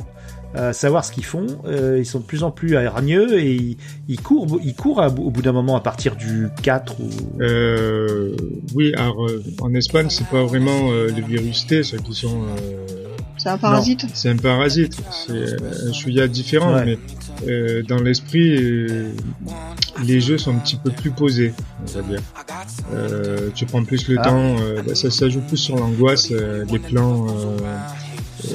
[0.56, 1.48] à savoir ce qu'ils font.
[1.66, 5.42] Euh, ils sont de plus en plus hargneux et ils, courent, ils courent au bout
[5.42, 7.10] d'un moment à partir du 4 ou.
[7.42, 8.36] Euh,
[8.74, 12.46] oui, alors euh, en Espagne, c'est pas vraiment euh, le virus T, ceux qui sont.
[13.48, 14.06] C'est un parasite.
[14.14, 16.86] c'est un parasite, c'est euh, un chouïa différent, Ouais.
[16.86, 16.98] mais
[17.48, 19.12] euh, dans l'esprit, euh,
[20.04, 22.20] les jeux sont un petit peu plus posés, on va dire.
[22.94, 24.24] Euh, tu prends plus le Ah.
[24.24, 27.28] temps, euh, bah, ça, ça joue plus sur l'angoisse, euh, les plans.
[27.30, 27.58] Euh,
[28.46, 28.54] euh,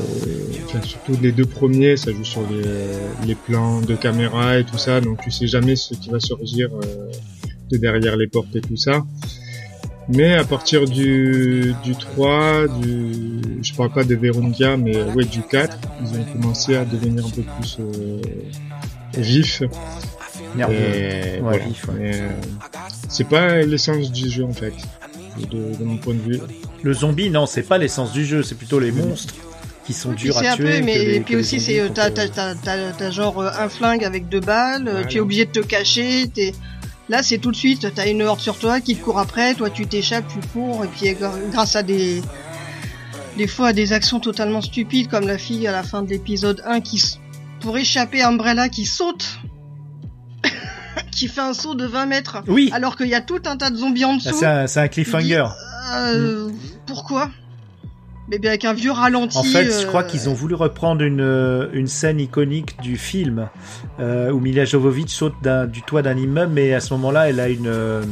[0.66, 4.78] enfin, surtout les deux premiers, ça joue sur les, les plans de caméra et tout
[4.78, 7.10] ça, donc tu sais jamais ce qui va surgir euh,
[7.70, 9.02] de derrière les portes et tout ça.
[10.08, 15.42] Mais à partir du, du 3, du, je parle pas de Verundia, mais ouais, du
[15.42, 18.20] 4, ils ont commencé à devenir un peu plus euh,
[19.16, 19.62] vifs.
[20.56, 20.74] Nerveux.
[20.74, 21.58] Ouais, voilà.
[21.64, 22.10] vif, ouais.
[22.14, 22.28] Euh,
[23.08, 24.74] c'est pas l'essence du jeu en fait,
[25.38, 26.40] de, de mon point de vue.
[26.82, 29.34] Le zombie, non, c'est pas l'essence du jeu, c'est plutôt les monstres
[29.86, 30.64] qui sont durs c'est à un tuer.
[30.64, 33.68] peu, que mais les- et puis aussi c'est euh, t'as euh, t'as genre euh, un
[33.68, 35.04] flingue avec deux balles, Voilà.
[35.06, 36.52] tu es obligé de te cacher, t'es
[37.12, 39.70] là c'est tout de suite, t'as une horde sur toi qui te court après, toi
[39.70, 41.14] tu t'échappes, tu cours et puis
[41.52, 42.22] grâce à des
[43.36, 46.62] des fois à des actions totalement stupides comme la fille à la fin de l'épisode
[46.66, 47.00] 1 qui
[47.60, 49.38] pour échapper à Umbrella qui saute
[51.12, 53.70] qui fait un saut de 20 mètres Oui, alors qu'il y a tout un tas
[53.70, 54.38] de zombies en Ah, dessous.
[54.40, 55.46] c'est un, c'est un cliffhanger.
[55.94, 56.50] Euh,
[56.86, 57.30] Pourquoi?
[58.28, 59.36] Mais bien avec un vieux ralenti.
[59.36, 62.96] En fait, je euh, crois qu'ils ont voulu reprendre une, euh, une scène iconique du
[62.96, 63.48] film
[63.98, 65.34] euh, où Mila Jovovich saute
[65.68, 68.02] du toit d'un immeuble, mais à ce moment-là, elle a une, euh,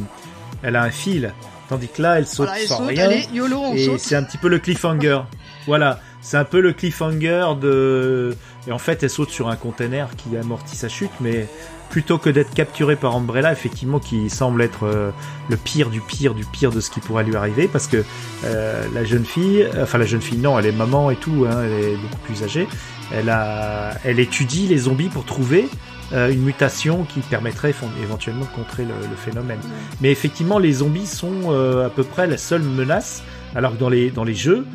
[0.63, 1.33] elle a un fil,
[1.69, 3.05] tandis que là, elle saute Voilà, elle sans saute, rien.
[3.05, 5.21] allez, YOLO, on et c'est un petit peu le cliffhanger.
[5.65, 8.35] voilà, c'est un peu le cliffhanger de.
[8.67, 11.47] Et en fait, elle saute sur un container qui amortit sa chute, mais
[11.91, 15.11] plutôt que d'être capturée par Umbrella, effectivement, qui semble être euh,
[15.49, 18.03] le pire du pire du pire de ce qui pourrait lui arriver, parce que
[18.45, 21.61] euh, la jeune fille, enfin la jeune fille, non, elle est maman et tout, hein,
[21.63, 22.67] elle est beaucoup plus âgée.
[23.13, 25.67] Elle a, elle étudie les zombies pour trouver
[26.13, 29.59] euh, une mutation qui permettrait éventuellement de contrer le, le phénomène.
[29.99, 33.21] Mais effectivement, les zombies sont euh, à peu près la seule menace,
[33.53, 34.65] alors que dans les dans les jeux,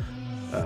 [0.53, 0.61] euh,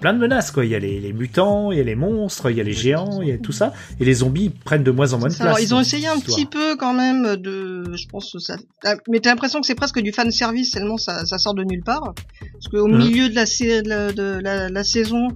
[0.00, 0.64] plein de menaces quoi.
[0.64, 2.72] Il y a les, les mutants, il y a les monstres, il y a les
[2.72, 5.34] géants, il y a tout ça, et les zombies prennent de moins en moins de
[5.34, 5.46] place.
[5.46, 8.94] Alors, ils ont essayé un petit peu quand même de, je pense que ça, ah,
[9.08, 11.82] mais t'as l'impression que c'est presque du fan service tellement ça, ça sort de nulle
[11.82, 12.14] part.
[12.52, 12.98] Parce qu'au Mhm.
[12.98, 15.28] milieu de la, sé- de la, de la- la saison,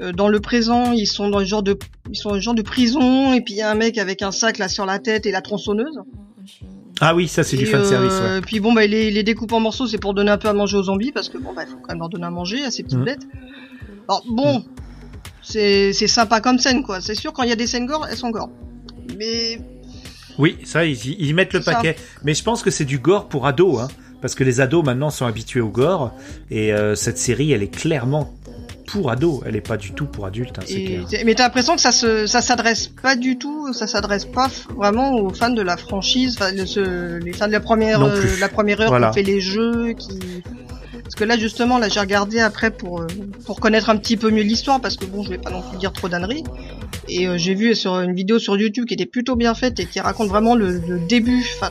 [0.00, 1.78] euh, dans le présent, ils sont dans le genre de,
[2.10, 4.20] ils sont dans le genre de prison et puis il y a un mec avec
[4.22, 5.98] un sac là sur la tête et la tronçonneuse.
[7.00, 8.12] Ah oui, ça c'est du fan service.
[8.22, 8.40] euh, Ouais.
[8.40, 10.52] Puis bon, bah, il les, les découpe en morceaux, c'est pour donner un peu à
[10.54, 12.64] manger aux zombies, parce que bon, bah, il faut quand même leur donner à manger
[12.64, 13.04] à ces petites Mhm.
[13.04, 13.26] bêtes.
[14.08, 14.64] Alors bon,
[15.42, 17.00] c'est c'est sympa comme scène, quoi.
[17.00, 18.50] C'est sûr, quand il y a des scènes gore, elles sont gore.
[19.18, 19.60] Mais
[20.38, 21.72] Oui, ça ils, ils mettent le ça.
[21.74, 21.96] paquet.
[22.24, 23.88] Mais je pense que c'est du gore pour ados, hein,
[24.22, 26.12] parce que les ados maintenant sont habitués au gore,
[26.50, 28.32] et euh, cette série elle est clairement
[28.86, 31.22] pour ados, elle est pas du tout pour adultes, hein, Et- clair.
[31.24, 35.14] mais t'as l'impression que ça se, ça s'adresse pas du tout, ça s'adresse pas vraiment
[35.16, 38.38] aux fans de la franchise, enfin, le- ce- les fans de la première, euh, plus.
[38.38, 39.08] la première heure Voilà.
[39.08, 40.20] qui ont fait les jeux, qui,
[41.06, 43.06] parce que là justement, là j'ai regardé après pour euh,
[43.44, 45.78] pour connaître un petit peu mieux l'histoire, parce que bon, je vais pas non plus
[45.78, 46.42] dire trop d'âneries.
[47.08, 49.86] Et euh, j'ai vu sur une vidéo sur YouTube qui était plutôt bien faite et
[49.86, 51.70] qui raconte vraiment le, le début, enfin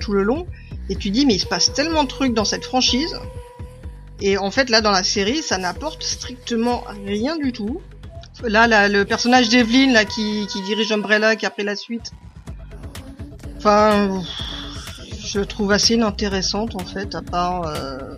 [0.00, 0.46] tout le long.
[0.90, 3.16] Et tu dis mais il se passe tellement de trucs dans cette franchise.
[4.20, 7.80] Et en fait là dans la série, ça n'apporte strictement rien du tout.
[8.42, 12.10] Là, là, le personnage d'Evelyn, là, qui, qui dirige Umbrella, qui a pris la suite.
[13.56, 14.22] Enfin,
[15.24, 18.16] je trouve assez inintéressante, en fait, à part, euh,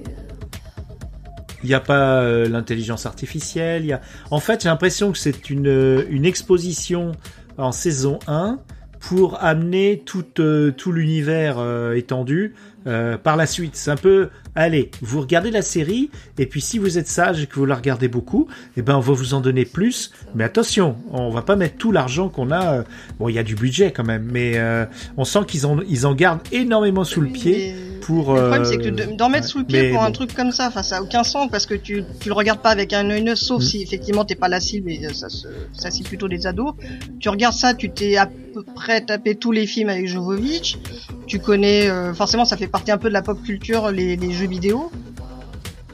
[1.63, 3.85] Il n'y a pas euh, l'intelligence artificielle.
[3.85, 4.01] Y a...
[4.31, 7.13] En fait, j'ai l'impression que c'est une, euh, une exposition
[7.59, 8.59] en saison 1
[9.01, 11.59] pour amener tout, euh, tout l'univers
[11.95, 13.75] étendu par la suite.
[13.75, 17.47] C'est un peu, allez, vous regardez la série, et puis si vous êtes sage et
[17.47, 20.11] que vous la regardez beaucoup, eh ben on va vous en donner plus.
[20.35, 22.79] Mais attention, on va pas mettre tout l'argent qu'on a.
[22.79, 22.83] euh,
[23.19, 24.85] Bon, il y a du budget quand même, mais euh,
[25.17, 28.35] on sent qu'ils en, ils en gardent énormément sous le pied pour.
[28.35, 30.51] Le problème, euh, c'est que de- d'en mettre sous le pied pour un truc comme
[30.53, 33.09] ça, enfin, ça a aucun sens parce que tu, tu le regardes pas avec un
[33.11, 33.67] œil neuf, sauf Mm.
[33.67, 36.75] si effectivement t'es pas la cible et ça se, ça cible plutôt des ados.
[37.21, 40.79] Tu regardes ça, tu t'es à peu près tapé tous les films avec Jovovich.
[41.27, 44.33] Tu connais, euh, forcément, ça fait partie un peu de la pop culture, les, les
[44.33, 44.91] jeux vidéo.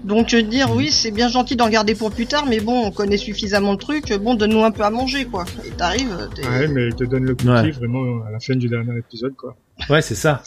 [0.04, 2.90] Donc, veux dire, oui, c'est bien gentil d'en garder pour plus tard, mais bon, on
[2.90, 5.44] connaît suffisamment de trucs, bon, donne-nous un peu à manger, quoi.
[5.64, 7.70] Et t'arrives, t'es- Ouais, mais il te donne le cookie Ouais.
[7.70, 9.54] vraiment à la fin du dernier épisode, quoi.
[9.88, 10.42] Ouais, c'est ça.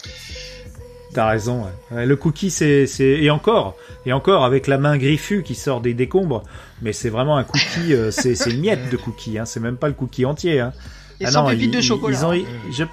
[1.14, 1.62] T'as raison.
[1.64, 1.96] ouais.
[1.96, 5.80] Ouais, le cookie, c'est, c'est et encore, et encore avec la main griffue qui sort
[5.80, 6.42] des décombres,
[6.82, 7.94] mais c'est vraiment un cookie.
[7.94, 9.38] euh, c'est, c'est une miette de cookie.
[9.38, 9.46] Hein.
[9.46, 10.60] C'est même pas le cookie entier.
[10.60, 10.72] Hein.
[11.18, 12.18] et Ah sans non, pépites ils- de chocolat.
[12.18, 12.84] Ils ont, je-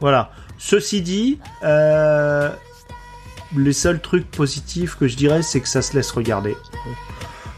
[0.00, 0.30] Voilà.
[0.56, 2.48] Ceci dit, euh,
[3.56, 6.56] les seuls trucs positifs que je dirais, c'est que ça se laisse regarder.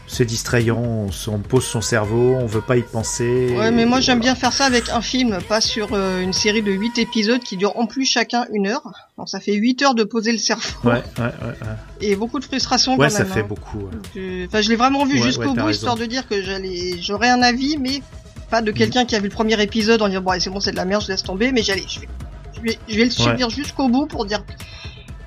[0.09, 3.53] C'est distrayant, on, se- on pose son cerveau, on veut pas y penser.
[3.57, 4.31] Ouais, mais moi j'aime voilà.
[4.33, 7.57] bien faire ça avec un film, pas sur euh, une série de 8 épisodes qui
[7.57, 8.83] durent en plus chacun une heure.
[9.17, 11.25] Donc ça fait 8 heures de poser le cerveau Ouais, ouais, ouais.
[11.41, 11.57] ouais.
[11.99, 13.33] et beaucoup de frustration Ouais, quand ça même.
[13.33, 13.45] fait hein.
[13.49, 13.79] beaucoup.
[13.79, 13.91] ouais.
[14.15, 15.69] Je- Enfin, je l'ai vraiment vu Ouais, jusqu'au ouais, bout, raison.
[15.71, 18.01] histoire de dire que j'allais, j'aurais un avis, mais
[18.49, 20.71] pas de quelqu'un qui a vu le premier épisode en disant bon, c'est bon, c'est
[20.71, 22.07] de la merde, je laisse tomber, mais j'allais, je vais,
[22.55, 24.41] je vais, je vais le subir jusqu'au bout pour dire.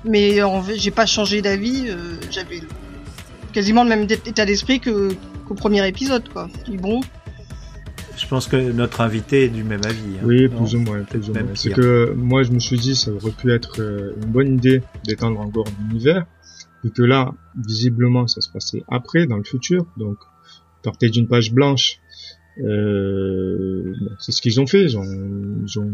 [0.05, 2.61] Mais en fait, j'ai pas changé d'avis, euh, j'avais
[3.53, 5.13] quasiment le même état d'esprit que
[5.47, 6.47] qu'au premier épisode, quoi.
[6.79, 7.01] Bon,
[8.17, 10.15] Je pense que notre invité est du même avis.
[10.17, 10.23] hein.
[10.23, 11.55] Oui, plus ou moins, plus ou Même moins.
[11.55, 14.81] C'est que moi, je me suis dit, ça aurait pu être euh, une bonne idée
[15.05, 16.25] d'étendre encore l'univers,
[16.83, 17.33] vu que là,
[17.67, 20.17] visiblement, ça se passait après, dans le futur, donc
[20.83, 21.99] partait d'une page blanche.
[22.59, 24.83] Euh, c'est ce qu'ils ont fait.
[24.83, 25.03] Ils ont,
[25.65, 25.91] ils ont,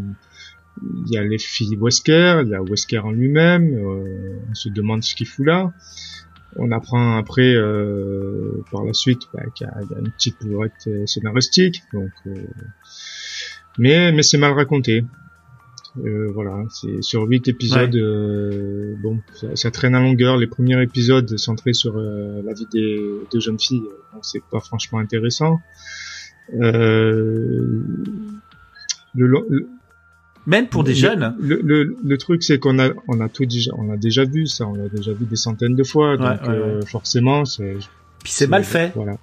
[0.81, 3.73] il y a les filles Wesker, il y a Wesker en lui-même.
[3.75, 5.73] euh, on se demande ce qu'il fout là.
[6.55, 10.11] On apprend après, euh, par la suite, bah, qu'il y, a il y a une
[10.11, 11.83] petite bourrette euh, scénaristique.
[11.93, 12.33] Donc, euh,
[13.77, 15.05] mais mais c'est mal raconté.
[16.05, 17.95] Euh, voilà, c'est sur huit épisodes.
[17.95, 20.37] euh, bon, ça, ça traîne à longueur.
[20.37, 22.99] Les premiers épisodes centrés sur la vie des
[23.31, 25.59] deux jeunes filles, bon, c'est pas franchement intéressant.
[26.53, 27.81] Euh,
[29.15, 29.69] le, le-
[30.47, 31.36] Même pour des le- jeunes.
[31.39, 34.47] Le, le, le truc, c'est qu'on a, on a tout déjà, on a déjà vu
[34.47, 37.75] ça, on l'a déjà vu des centaines de fois, donc ouais, euh, forcément, c'est,
[38.23, 38.91] Puis c'est mal fait.
[38.95, 39.17] Voilà.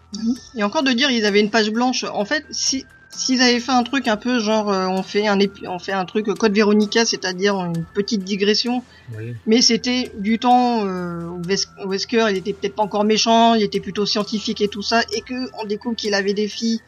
[0.54, 2.04] Et encore de dire ils avaient une page blanche.
[2.04, 2.84] En fait, si
[3.16, 5.92] s'ils avaient fait un truc un peu genre euh, on fait un épi- on fait
[5.92, 8.82] un truc euh, code Véronica, c'est-à-dire une petite digression,
[9.16, 9.34] Oui.
[9.46, 13.54] mais c'était du temps euh, où Ves- où Wesker il était peut-être pas encore méchant,
[13.54, 16.80] il était plutôt scientifique et tout ça, et que on découvre qu'il avait des filles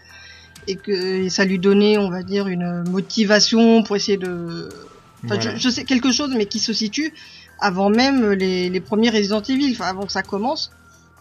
[0.67, 4.69] et que ça lui donnait, on va dire, une motivation pour essayer de,
[5.25, 5.57] enfin, Voilà.
[5.57, 7.13] je, je sais quelque chose, mais qui se situe
[7.59, 10.71] avant même les, les premiers Resident Evil, enfin avant que ça commence.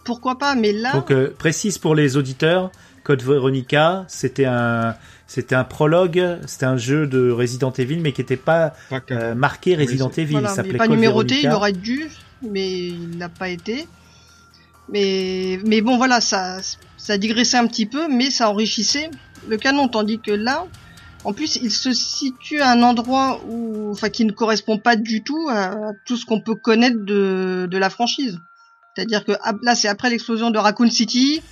[0.04, 2.70] Pourquoi pas Mais là, Donc euh, précise pour les auditeurs,
[3.04, 4.94] Code Veronica, c'était un
[5.26, 8.74] c'était un prologue, c'était un jeu de Resident Evil mais qui n'était pas
[9.10, 12.08] euh, marqué Resident Evil, Voilà, il s'appelait pas Code numéroté, il aurait dû,
[12.42, 13.88] mais il n'a pas été.
[14.88, 16.58] Mais, mais bon, voilà, ça,
[16.96, 19.10] ça digressait un petit peu, mais ça enrichissait
[19.48, 20.66] le canon, tandis que là,
[21.26, 25.24] en plus, il se situe à un endroit où, enfin, qui ne correspond pas du
[25.24, 28.38] tout à tout ce qu'on peut connaître de, la franchise.
[28.94, 31.42] C'est-à-dire que ah, là, c'est après l'explosion de Raccoon City.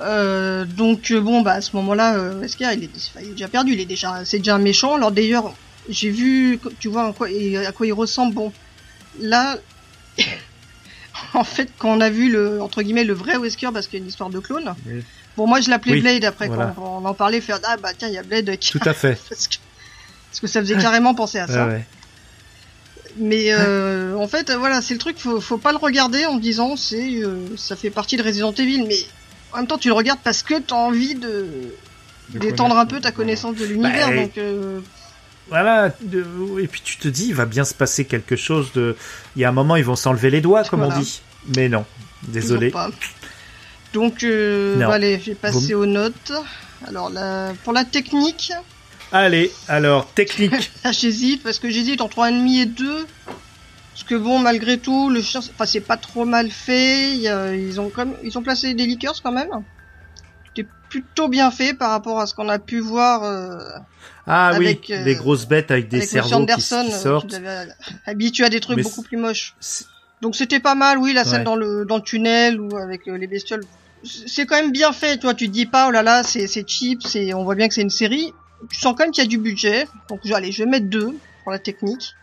[0.00, 3.48] Euh, donc euh, bon, bah à ce moment-là, euh, Wesker, il est, il est déjà
[3.48, 4.96] perdu, il est déjà, c'est déjà méchant.
[4.96, 5.54] Alors d'ailleurs,
[5.88, 8.34] j'ai vu, tu vois, à quoi, il ressemble.
[8.34, 8.52] Bon,
[9.18, 9.56] là,
[11.32, 14.02] en fait, quand on a vu le entre guillemets le vrai Wesker, parce qu'il y
[14.02, 14.74] a une histoire de clone.
[15.36, 16.72] Bon, moi, je l'appelais Oui, Blade après voilà.
[16.74, 18.94] quand on en parlait, faire ah bah tiens, il y a Blade qui Tout à
[18.94, 19.18] fait.
[19.28, 19.56] parce que
[20.30, 21.66] parce que ça faisait carrément penser à ça.
[21.66, 21.86] Ouais, ouais.
[23.18, 26.76] Mais euh, en fait, voilà, c'est le truc, faut, faut pas le regarder en disant
[26.76, 28.98] c'est euh, ça fait partie de Resident Evil, mais
[29.52, 31.46] en même temps tu le regardes parce que t'as envie de
[32.30, 34.08] d'étendre un peu ta connaissance de l'univers.
[34.08, 34.80] Bah, donc euh,
[35.48, 35.94] Voilà,
[36.58, 38.96] et puis tu te dis, il va bien se passer quelque chose de...
[39.36, 40.96] Il y a un moment, ils vont s'enlever les doigts, comme Voilà.
[40.96, 41.22] on dit.
[41.56, 41.84] Mais non,
[42.24, 42.70] désolé.
[42.70, 42.90] pas.
[43.96, 46.30] Donc euh, bah, allez, je vais passer Vous- aux notes.
[46.86, 48.52] Alors la, pour la technique,
[49.10, 50.70] Allez, alors, technique.
[50.92, 53.06] j'hésite parce que j'hésite entre un demi et deux.
[53.94, 57.16] Parce que bon, malgré tout, le chien, enfin c'est pas trop mal fait.
[57.16, 59.48] Ils ont comme, ils ont placé des liqueurs quand même.
[60.54, 63.58] C'était plutôt bien fait par rapport à ce qu'on a pu voir euh,
[64.26, 67.40] Ah Avec, oui, euh, des grosses bêtes avec des avec cerveaux qui, Anderson, qui sortent.
[68.04, 69.54] habitué à des trucs Mais beaucoup plus moches.
[70.20, 71.44] Donc c'était pas mal, oui, la scène Ouais.
[71.44, 73.62] dans le dans le tunnel ou avec les bestioles.
[74.26, 75.34] C'est quand même bien fait, toi.
[75.34, 77.74] Tu te dis pas, oh là là, c'est c'est cheap, c'est on voit bien que
[77.74, 78.32] c'est une série.
[78.70, 79.86] Tu sens quand même qu'il y a du budget.
[80.08, 82.14] Donc je- allez, je vais mettre deux pour la technique.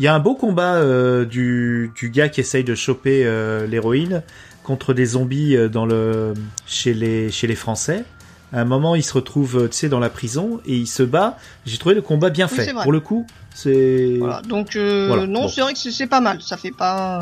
[0.00, 3.66] Il y a un beau combat euh, du, du gars qui essaye de choper euh,
[3.66, 4.22] l'héroïne
[4.62, 6.34] contre des zombies euh, dans le
[6.68, 8.04] chez les chez les Français.
[8.52, 11.36] À un moment, il se retrouve, tu sais, dans la prison et il se bat.
[11.66, 12.72] J'ai trouvé le combat bien Oui, fait.
[12.72, 13.26] Pour le coup,
[13.56, 14.40] c'est Voilà.
[14.42, 15.48] Donc euh, Voilà, non, bon.
[15.48, 16.40] c'est vrai que c'est- pas mal.
[16.42, 17.18] Ça fait pas.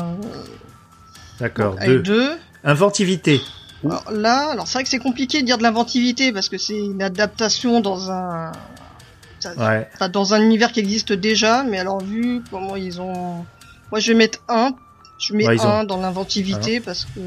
[1.39, 1.77] d'accord.
[2.03, 2.29] deux.
[2.67, 3.41] Inventivité.
[3.85, 6.77] Alors là, alors c'est vrai que c'est compliqué de dire de l'inventivité parce que c'est
[6.77, 8.51] une adaptation dans un
[9.39, 9.87] ça- Ouais.
[9.93, 13.45] Enfin, dans un univers qui existe déjà, mais alors vu comment ils ont,
[13.91, 14.71] moi je vais mettre un,
[15.19, 17.21] je mets Ouais, un ont- dans l'inventivité parce que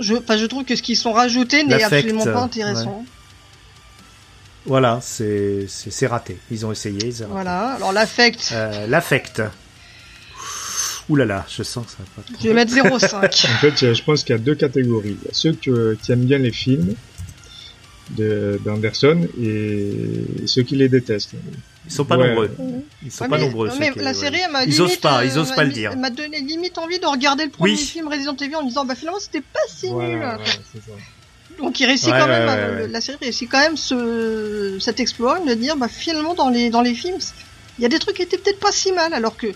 [0.00, 3.04] je, enfin je trouve que ce qu'ils sont rajoutés n'est absolument pas euh, intéressant.
[4.66, 5.66] Voilà, c'est
[6.06, 6.38] raté.
[6.50, 6.98] Ils ont essayé.
[7.06, 7.32] Ils ont raté.
[7.32, 7.68] Voilà.
[7.76, 9.40] Alors l'affect, Euh, L'affect.
[11.08, 12.34] Ouh là là, je sens que ça va pas trop.
[12.42, 13.46] je vais mettre 0,5.
[13.46, 15.16] En fait, a- je pense qu'il y a deux catégories.
[15.22, 16.94] Il y a ceux qui, euh, qui aiment bien les films
[18.10, 19.92] de- d'Anderson et
[20.46, 21.32] ceux qui les détestent.
[21.86, 22.28] Ils sont pas Ouais.
[22.28, 22.50] nombreux.
[23.04, 23.70] Ils sont Ouais, pas mais, nombreux.
[23.78, 24.14] mais qui- la ouais.
[24.14, 25.90] série, elle Ils limite, osent pas, ils euh, osent pas le dire.
[25.92, 27.78] Elle m'a donné limite envie de regarder le premier Oui.
[27.78, 30.46] film Resident Evil en me disant, bah finalement c'était pas si Voilà, nul.
[30.46, 30.92] ça.
[31.58, 32.88] Donc il réussit Ouais, quand même, ouais, à- ouais, ouais.
[32.88, 36.82] la série réussit quand même ce, cet exploit de dire, bah finalement dans les dans
[36.82, 37.18] les films,
[37.78, 39.48] il y a des trucs qui étaient peut-être pas si mal, alors que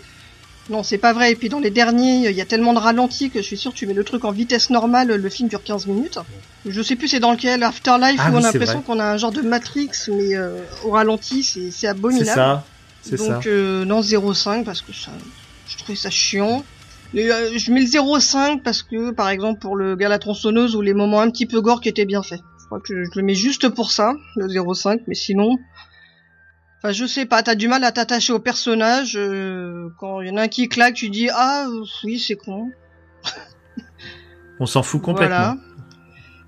[0.71, 1.33] non c'est pas vrai.
[1.33, 3.73] Et puis dans les derniers, il y a tellement de ralentis que je suis sûr
[3.73, 6.19] que tu mets le truc en vitesse normale, le film dure 15 minutes.
[6.67, 9.05] Je sais plus c'est dans lequel Afterlife Ah où oui, on a l'impression qu'on a
[9.05, 12.27] un genre de Matrix mais euh, au ralenti, c'est c'est C'est abominable.
[12.27, 12.65] ça.
[13.03, 13.35] C'est ça.
[13.35, 15.11] Donc euh, non 0,5 parce que ça,
[15.69, 16.65] je trouvais ça chiant.
[17.15, 20.77] Et, euh, je mets le 0,5 parce que par exemple pour le gars la tronçonneuse
[20.77, 22.41] ou les moments un petit peu gore qui étaient bien faits.
[22.61, 25.59] Je crois que je le mets juste pour ça, le 0,5, mais sinon.
[26.85, 29.17] Enfin, je sais pas, t'as du mal à t'attacher au personnage.
[29.17, 31.67] euh, quand il y en a un qui claque, tu dis ah
[32.05, 32.71] oui c'est con.
[34.61, 35.37] On s'en fout complètement.
[35.37, 35.57] Voilà.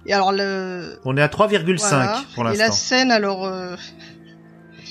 [0.06, 0.98] Et alors le.
[1.04, 2.22] On est à 3,5 voilà.
[2.34, 2.72] pour Et la l'instant.
[2.72, 3.44] scène alors.
[3.46, 3.76] euh,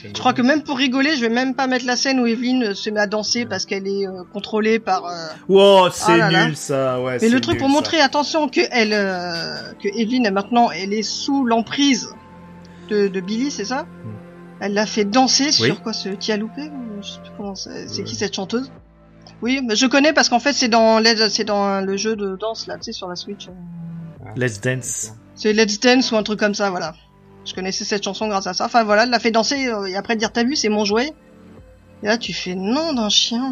[0.03, 2.63] Je crois que même pour rigoler, je vais même pas mettre la scène où Evelyne
[2.69, 5.05] euh, se met à danser parce qu'elle est euh, contrôlée par.
[5.05, 6.45] euh, Wow, c'est Ah là.
[6.47, 6.99] nul ça.
[7.01, 7.73] Ouais, Mais c'est le truc nul, pour ça.
[7.75, 12.09] montrer, attention, que elle, euh, que Evelyne maintenant, elle est sous l'emprise
[12.89, 13.85] de, de Billy, c'est ça?
[14.65, 15.51] Elle l'a fait danser Oui.
[15.51, 17.85] sur quoi ce Tialoupé Je sais plus comment c'est.
[17.97, 18.03] Ouais.
[18.05, 18.71] qui cette chanteuse?
[19.41, 22.65] Oui, mais je connais parce qu'en fait c'est dans c'est dans le jeu de danse
[22.67, 23.49] là, tu sais, sur la Switch.
[24.37, 25.11] Let's Dance.
[25.35, 26.95] C'est Let's Dance ou un truc comme ça, voilà.
[27.43, 28.63] Je connaissais cette chanson grâce à ça.
[28.65, 31.11] Enfin voilà, elle l'a fait danser euh, et après dire t'as vu, c'est mon jouet?
[32.01, 33.51] Et là tu fais non d'un chien.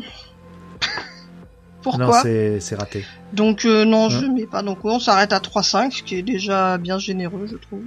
[1.81, 2.05] pourquoi?
[2.05, 3.05] Non, c'est c'est raté.
[3.33, 4.29] Donc euh, non, je Ouais.
[4.29, 4.61] mets pas.
[4.63, 7.81] Donc on s'arrête à 3-5, ce qui est déjà bien généreux, je trouve.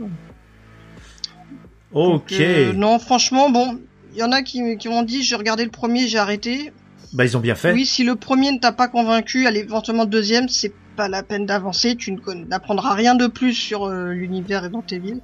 [1.95, 2.31] Ok.
[2.31, 3.81] Donc, euh, non, franchement, bon,
[4.13, 6.73] il y en a qui, qui m'ont dit, j'ai regardé le premier, j'ai arrêté.
[7.13, 7.73] Bah, ils ont bien fait.
[7.73, 11.23] Oui, si le premier ne t'a pas convaincu, allez, éventuellement le deuxième, c'est pas la
[11.23, 12.17] peine d'avancer, tu
[12.49, 15.21] n'apprendras rien de plus sur euh, l'univers et dans tes villes.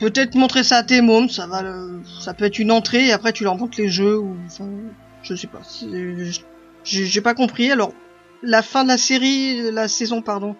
[0.00, 3.12] Peut-être montrer ça à tes mômes, ça va, le- ça peut être une entrée et
[3.12, 4.68] après tu leur montres les jeux ou, enfin,
[5.22, 5.60] je sais pas.
[6.84, 7.70] j'ai pas compris.
[7.70, 7.92] Alors,
[8.42, 10.56] la fin de la série, la saison, pardon,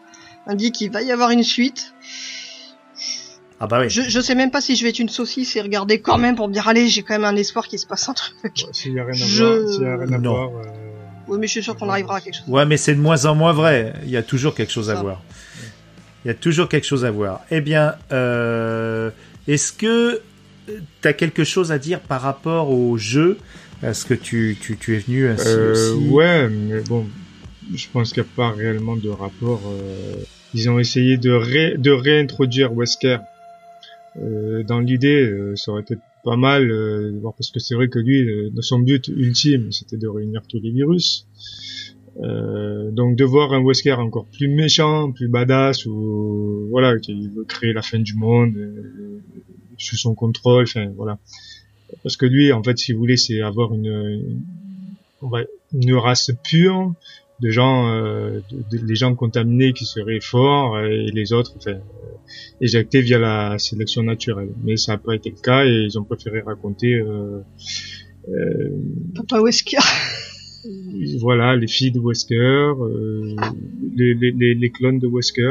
[0.46, 1.92] indique qu'il va y avoir une suite.
[3.60, 3.88] Ah bah oui.
[3.88, 6.34] Je, je sais même pas si je vais être une saucisse et regarder quand même
[6.36, 8.66] pour me dire allez, j'ai quand même un espoir qu'il se passe un truc.
[8.72, 10.32] S'il y a rien à Je- voir, s'il y a rien à Non.
[10.32, 10.62] voir, euh,
[11.28, 12.48] Oui, mais je suis sûr qu'on arrivera à quelque chose.
[12.48, 13.94] Ouais, mais c'est de moins en moins vrai.
[14.04, 15.22] Il y a toujours quelque chose à voir.
[16.24, 17.40] Il y a toujours quelque chose à voir.
[17.50, 19.10] Eh bien, euh,
[19.46, 20.20] est-ce que
[20.66, 23.38] tu as quelque chose à dire par rapport au jeu?
[23.82, 27.06] Est-ce que tu, tu, tu es venu ainsi Euh, ouais, mais bon,
[27.74, 29.60] je pense qu'il n'y a pas réellement de rapport.
[29.66, 30.14] euh,
[30.54, 33.18] ils ont essayé de, ré- de réintroduire Wesker.
[34.16, 37.98] Euh, dans l'idée, euh, ça aurait été pas mal, euh, parce que c'est vrai que
[37.98, 38.28] lui,
[38.60, 41.26] son but ultime, c'était de réunir tous les virus.
[42.22, 47.44] Euh, donc de voir un Wesker encore plus méchant, plus badass, ou voilà, qui veut
[47.44, 49.20] créer la fin du monde euh,
[49.78, 51.18] sous son contrôle, enfin voilà.
[52.04, 54.42] Parce que lui, en fait, si vous voulez, c'est avoir une, une-
[55.72, 56.92] une race pure
[57.40, 61.52] de gens, euh, de- de- les gens contaminés qui seraient forts euh, et les autres,
[61.56, 61.80] enfin, euh,
[62.60, 64.50] éjectés via la sélection naturelle.
[64.64, 67.40] Mais ça n'a pas été le cas et ils ont préféré raconter, euh,
[68.28, 68.70] euh,
[69.14, 69.78] Papa Wesker.
[71.20, 73.34] voilà, les filles de Wesker, euh,
[73.96, 75.48] les, les, les, les clones de Wesker,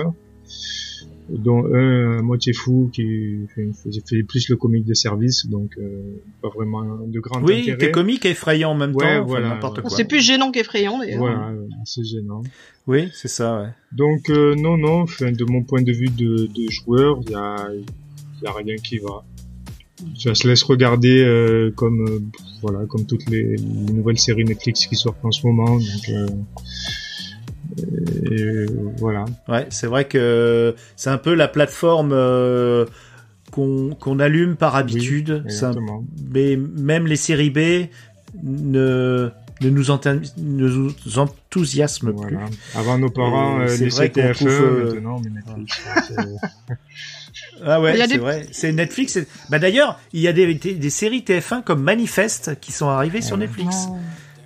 [1.30, 5.72] dont un à moitié fou qui fait, faisait- fait plus le comique de service, donc
[5.78, 6.02] euh,
[6.42, 7.78] pas vraiment de grand Oui, intérêt.
[7.78, 9.26] t'es comique et effrayant en même Ouais, temps.
[9.26, 9.82] voilà, n'importe ouais.
[9.84, 9.90] quoi.
[9.92, 11.20] C'est plus gênant qu'effrayant d'ailleurs.
[11.20, 11.54] Voilà,
[11.86, 12.44] c'est gênant.
[12.88, 13.62] Oui, c'est ça.
[13.62, 13.70] Ouais.
[13.94, 17.36] Donc euh, non, non, enfin, de mon point de vue de, de joueur, il y
[17.36, 17.70] a,
[18.42, 19.24] y a rien qui va.
[20.20, 22.20] Ça se laisse regarder euh, comme euh,
[22.62, 25.78] voilà, comme toutes les, les nouvelles séries Netflix qui sortent en ce moment.
[25.78, 26.28] Donc euh,
[28.32, 28.66] et,
[28.98, 29.26] voilà.
[29.48, 32.86] Ouais, c'est vrai que c'est un peu la plateforme euh,
[33.52, 35.44] qu'on qu'on allume par habitude.
[35.66, 35.74] Un-
[36.34, 37.88] mais même les séries B
[38.44, 39.30] ne
[39.62, 42.36] ne nous, enta- ne nous enthousiasment plus.
[42.76, 45.82] Avant nos parents, euh, les CTFE, trouve, euh, maintenant mais Netflix.
[46.08, 46.76] c'est-
[47.66, 48.48] Ah ouais, c'est des- vrai.
[48.52, 49.20] C'est Netflix.
[49.50, 53.22] Bah d'ailleurs, il y a des, des, des séries TF1 comme Manifeste qui sont arrivées
[53.22, 53.88] sur Netflix.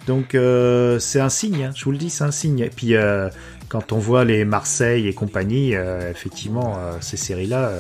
[0.08, 2.60] Donc euh, c'est un signe, hein, je vous le dis, c'est un signe.
[2.60, 3.30] Et puis euh,
[3.68, 7.72] quand on voit les Marseille et compagnie, euh, effectivement, ces séries-là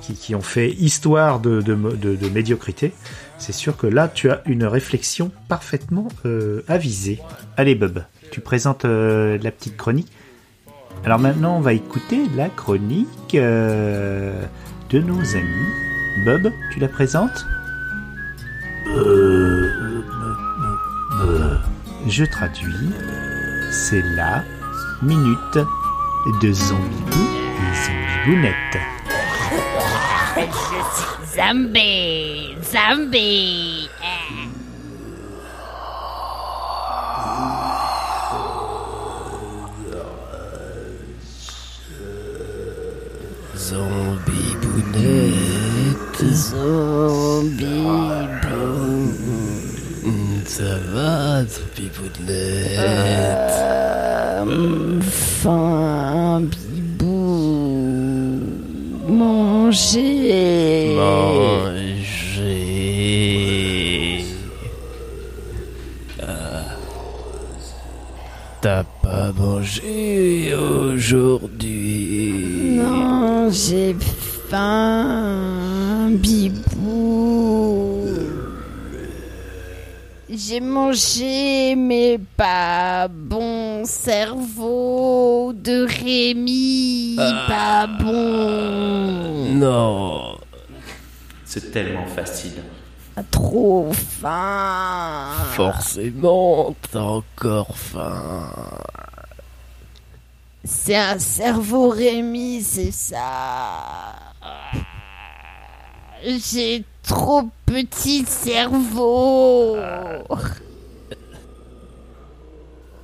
[0.00, 2.92] qui, qui ont fait histoire de, de, médiocrité,
[3.38, 6.08] c'est sûr que là, tu as une réflexion parfaitement
[6.66, 7.20] avisée.
[7.58, 10.10] Allez, Bob, tu présentes la petite chronique.
[11.04, 14.32] Alors maintenant, on va écouter la chronique de
[14.92, 16.24] nos amis.
[16.24, 17.46] Bob, tu la présentes?
[18.88, 19.85] Euh,
[22.08, 22.92] Je traduis.
[23.70, 24.42] C'est la
[25.02, 25.58] minute
[26.42, 27.26] de Zombibou
[27.62, 28.78] et Zombibounette.
[31.36, 33.88] Zombie, zombie.
[34.02, 34.48] eh.
[43.56, 46.24] Zombie bounette.
[46.34, 47.86] Zombie,
[50.56, 50.62] Ça
[50.94, 52.78] va, zombie bounette.
[54.48, 56.40] euh, faim,
[56.72, 58.40] bibou,
[59.06, 60.94] manger.
[60.96, 62.54] Manger.
[66.22, 66.24] Ah.
[68.62, 73.94] T'as pas mangé aujourd'hui Non, j'ai
[74.48, 76.65] faim, bibou.
[80.38, 89.54] J'ai mangé, mais pas bon cerveau de Rémi, pas bon.
[89.54, 90.36] Non.
[91.44, 92.62] C'est tellement facile.
[93.30, 95.32] Trop faim.
[95.52, 98.52] Forcément, t'as encore faim.
[100.64, 104.16] C'est un cerveau Rémi, c'est ça.
[106.24, 109.76] J'ai trop petit cerveau.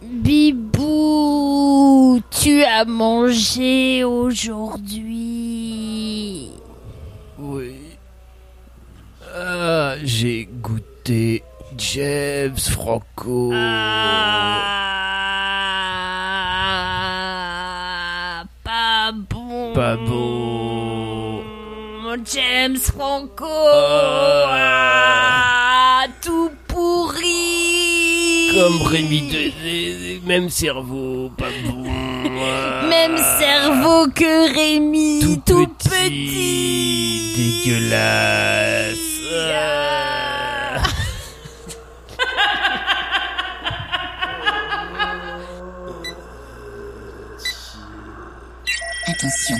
[0.02, 1.40] Bibou,
[2.30, 4.92] tu as mangé aujourd'hui.
[7.38, 7.76] Oui.
[9.34, 11.42] Ah, j'ai goûté
[11.78, 13.50] James Franco.
[13.54, 14.74] Ah,
[18.64, 19.72] pas bon.
[19.72, 20.51] Pas bon.
[22.24, 23.46] James Franco
[24.48, 31.84] Ah, Tout pourri Comme Rémi Denet, même cerveau, pas bon.
[31.88, 32.86] Ah.
[32.88, 35.88] Même cerveau que Rémi, Tout tout, petit,
[37.34, 38.98] petit, dégueulasse.
[39.54, 40.82] Ah.
[49.08, 49.56] Attention,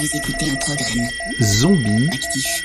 [0.00, 1.08] vous écoutez un programme
[1.42, 2.08] Zombie.
[2.10, 2.64] actif.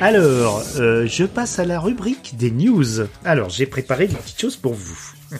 [0.00, 3.06] Alors, euh, je passe à la rubrique des news.
[3.24, 4.98] Alors, j'ai préparé une petite chose pour vous.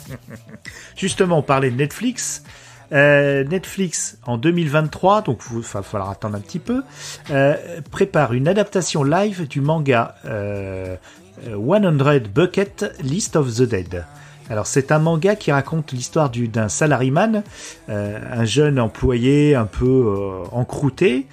[0.97, 2.45] Justement, on parlait de Netflix.
[2.93, 6.83] Euh, Netflix en 2023, donc il va falloir attendre un petit peu,
[7.31, 7.57] euh,
[7.91, 10.97] prépare une adaptation live du manga euh,
[11.47, 14.05] 100 Bucket List of the Dead.
[14.51, 17.43] Alors c'est un manga qui raconte l'histoire du- d'un salaryman,
[17.89, 21.27] euh, un jeune employé un peu euh, encrouté,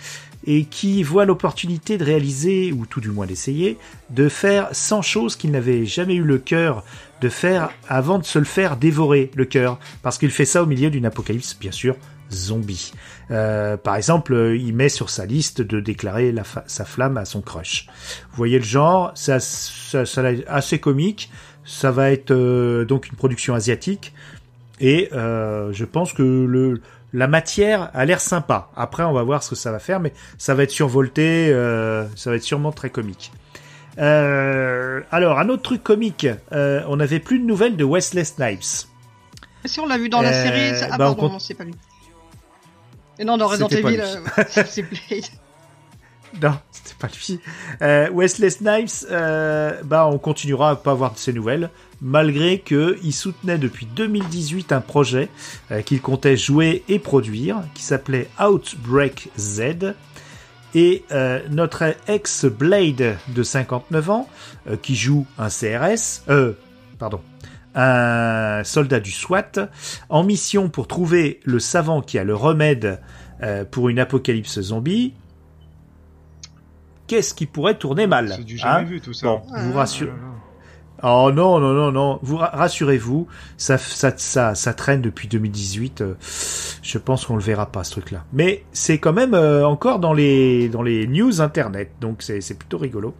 [0.45, 3.77] et qui voit l'opportunité de réaliser, ou tout du moins d'essayer,
[4.11, 6.83] de faire 100 choses qu'il n'avait jamais eu le cœur
[7.19, 10.65] de faire avant de se le faire dévorer le cœur, parce qu'il fait ça au
[10.65, 11.95] milieu d'une apocalypse, bien sûr,
[12.31, 12.93] zombie.
[13.31, 16.33] Euh, par exemple, euh, il met sur sa liste de déclarer
[16.67, 17.87] sa flamme à son crush.
[18.29, 21.29] Vous voyez le genre, être assez comique,
[21.67, 24.13] ça va être euh, donc une production asiatique,
[24.79, 26.81] et euh, je pense que le
[27.13, 28.69] la matière a l'air sympa.
[28.75, 32.05] Après, on va voir ce que ça va faire, mais ça va être survolté, euh,
[32.15, 33.31] ça va être sûrement très comique.
[33.97, 38.87] Euh, alors, un autre truc comique, euh, on n'avait plus de nouvelles de Wesley Snipes.
[39.65, 41.63] Si on l'a vu dans la série, ah bah, on pardon, compte- non, c'est pas
[41.63, 41.73] lui.
[43.19, 44.03] Et non, dans Resident Evil,
[44.49, 45.23] c'est Blade.
[46.41, 47.39] Non, c'était pas lui.
[47.81, 51.69] Euh, Wesley Snipes, euh, bah, on continuera à pas avoir de ses nouvelles,
[52.01, 55.29] malgré que il soutenait depuis 2018 un projet
[55.71, 59.93] euh, qu'il comptait jouer et produire, qui s'appelait Outbreak Z.
[60.75, 61.05] Et
[61.49, 64.29] notre ex Blade de 59 ans,
[64.83, 66.21] qui joue un CRS,
[66.99, 67.21] pardon,
[67.73, 69.69] un soldat du SWAT,
[70.09, 73.01] en mission pour trouver le savant qui a le remède
[73.71, 75.13] pour une apocalypse zombie,
[77.07, 78.83] qu'est-ce qui pourrait tourner mal C'est du jamais hein?
[78.83, 79.27] vu tout ça.
[79.27, 80.09] Bon, Ah, vous Ah rassurez.
[80.11, 80.23] là là.
[81.03, 82.19] Oh non, non, non, non.
[82.23, 86.01] Vous ra- rassurez-vous, ça, ça, ça, ça traîne depuis 2018.
[86.01, 86.13] euh,
[86.81, 88.23] je pense qu'on le verra pas ce truc-là.
[88.33, 92.55] Mais c'est quand même euh, encore dans les dans les news internet, donc c'est c'est
[92.57, 93.13] plutôt rigolo.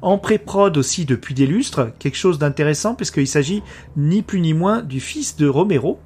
[0.00, 3.62] En pré-prod aussi depuis des lustres, quelque chose d'intéressant puisqu'il s'agit
[3.98, 6.00] ni plus ni moins du fils de Romero,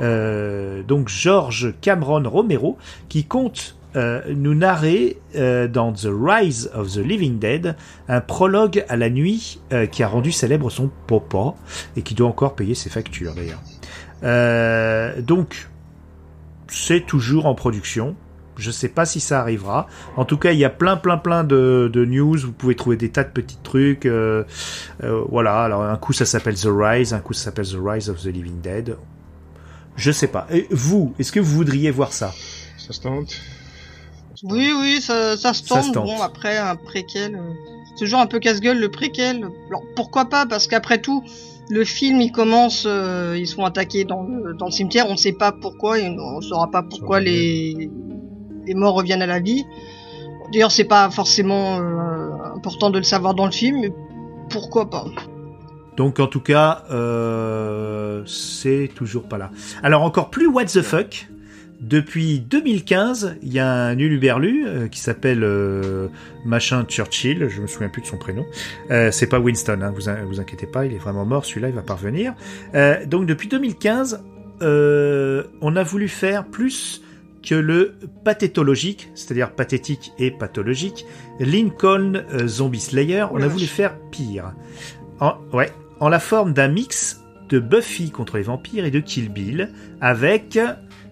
[0.00, 2.76] euh, donc George Cameron Romero,
[3.08, 7.76] qui compte euh, nous narrer euh, dans The Rise of the Living Dead
[8.08, 11.54] un prologue à la nuit euh, qui a rendu célèbre son papa
[11.96, 13.62] et qui doit encore payer ses factures d'ailleurs.
[14.22, 15.68] Euh, donc
[16.68, 18.14] c'est toujours en production.
[18.56, 19.86] Je sais pas si ça arrivera.
[20.16, 22.36] En tout cas, il y a plein, plein, plein de, de news.
[22.36, 24.04] Vous pouvez trouver des tas de petits trucs.
[24.04, 24.44] euh,
[25.02, 25.62] euh, voilà.
[25.62, 27.14] Alors, un coup, ça s'appelle The Rise.
[27.14, 28.96] Un coup, ça s'appelle The Rise of the Living Dead.
[29.96, 30.46] Je sais pas.
[30.50, 32.34] Et vous, est-ce que vous voudriez voir ça?
[32.76, 33.40] Ça se tente.
[34.44, 35.84] Oui, oui, ça, ça se Ça tente.
[35.84, 36.06] se tente.
[36.06, 37.34] Bon, après, un préquel.
[37.34, 37.52] euh,
[37.94, 39.46] C'est toujours un peu casse-gueule, le préquel.
[39.68, 40.46] Alors, pourquoi pas?
[40.46, 41.22] Parce qu'après tout,
[41.68, 45.16] le film, il commence, euh, ils sont attaqués dans le, dans le cimetière, on ne
[45.16, 47.90] sait pas pourquoi, et on ne saura pas pourquoi les,
[48.66, 49.64] les morts reviennent à la vie.
[50.52, 53.92] D'ailleurs, c'est pas forcément euh, important de le savoir dans le film, mais
[54.48, 55.04] pourquoi pas?
[55.96, 59.50] Donc en tout cas, euh, c'est toujours pas là.
[59.82, 61.28] Alors encore plus what the fuck.
[61.80, 66.08] Depuis 2015, il y a un uluberlu euh, qui s'appelle euh,
[66.44, 68.44] machin Churchill, je me souviens plus de son prénom.
[68.90, 71.74] Euh, c'est pas Winston, hein, vous vous inquiétez pas, il est vraiment mort, celui-là il
[71.74, 72.34] va pas revenir.
[72.74, 74.22] Euh, donc depuis 2015,
[74.60, 77.02] euh, on a voulu faire plus
[77.42, 81.06] que le pathétologique, c'est-à-dire pathétique et pathologique,
[81.38, 84.52] Lincoln euh, Zombie Slayer, on a voulu faire pire.
[85.18, 89.30] En, ouais, en la forme d'un mix de Buffy contre les vampires et de Kill
[89.30, 89.70] Bill,
[90.02, 90.58] avec,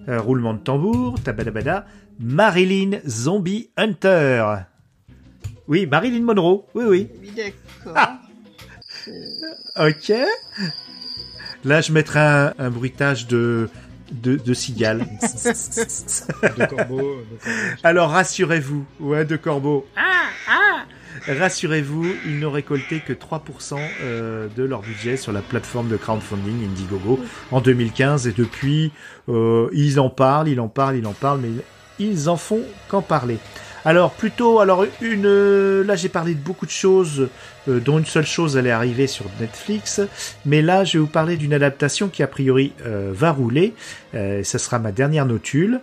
[0.09, 1.87] roulement de tambour, tabadabada,
[2.19, 4.45] Marilyn Zombie Hunter.
[5.69, 7.09] Oui, Marilyn Monroe, oui, oui.
[7.21, 7.95] Oui, d'accord.
[7.95, 8.21] Ah.
[9.87, 10.13] Ok.
[11.65, 13.69] Là, je mettrai un, un bruitage de,
[14.13, 15.01] de, de cigale.
[15.01, 16.99] De corbeau.
[16.99, 17.79] de corbeau.
[17.83, 19.87] Alors rassurez-vous, ouais, de corbeau.
[21.27, 26.65] Rassurez-vous, ils n'ont récolté que 3% euh, de leur budget sur la plateforme de crowdfunding
[26.65, 28.93] Indiegogo en 2015 et depuis,
[29.29, 31.51] euh, ils en parlent, ils en parlent, ils en parlent, mais
[31.99, 33.39] ils en font qu'en parler.
[33.85, 37.29] Alors plutôt, alors une, là j'ai parlé de beaucoup de choses,
[37.69, 40.01] euh, dont une seule chose allait arriver sur Netflix,
[40.45, 43.75] mais là je vais vous parler d'une adaptation qui a priori va rouler.
[44.13, 45.81] Ça sera ma dernière notule.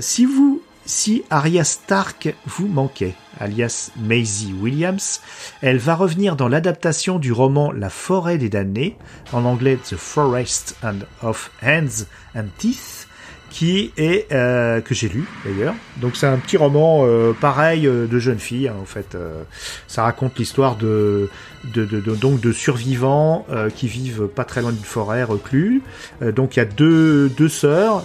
[0.00, 5.20] Si vous, si Arya Stark vous manquait, alias Maisie Williams,
[5.60, 8.96] elle va revenir dans l'adaptation du roman La Forêt des damnés,
[9.32, 13.08] en anglais The Forest and of Hands and Teeth
[13.52, 15.74] qui est euh, que j'ai lu d'ailleurs.
[15.98, 19.14] Donc c'est un petit roman euh, pareil euh, de jeune fille hein, en fait.
[19.14, 19.42] Euh,
[19.86, 21.28] ça raconte l'histoire de,
[21.64, 25.82] de, de, donc de survivants euh, qui vivent pas très loin d'une forêt reclus.
[26.22, 28.04] Euh, donc il y a deux deux sœurs.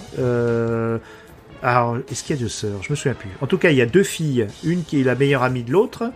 [1.62, 2.82] Alors est-ce qu'il y a deux sœurs?
[2.82, 3.30] Je me souviens plus.
[3.40, 5.72] En tout cas il y a deux filles, une qui est la meilleure amie de
[5.72, 6.10] l'autre.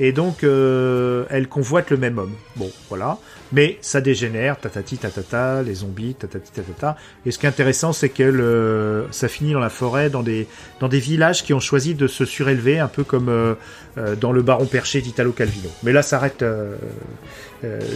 [0.00, 2.34] Et donc, euh, elles convoitent le même homme.
[2.56, 3.18] Bon, voilà.
[3.52, 6.96] Mais ça dégénère, tatati tatata, les zombies, tatati tatata.
[7.24, 10.48] Et ce qui est intéressant, c'est que ça finit dans la forêt, dans des,
[10.80, 13.54] villages qui ont choisi de se surélever, un peu comme euh,
[13.98, 15.70] euh, dans le Baron Perché d'Italo Calvino.
[15.84, 16.76] Mais là s'arrête euh,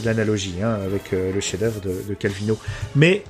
[0.05, 2.57] l'analogie hein, avec le chef-d'œuvre de, Calvino.
[2.95, 3.24] Mais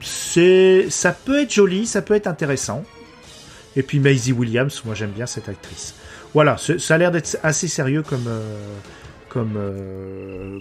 [0.00, 2.84] ça peut être joli, ça peut être intéressant.
[3.76, 5.94] Et puis Maisie Williams, moi j'aime bien cette actrice.
[6.32, 8.40] Voilà, ce- ça a l'air d'être assez sérieux comme euh,
[9.28, 10.60] comme euh,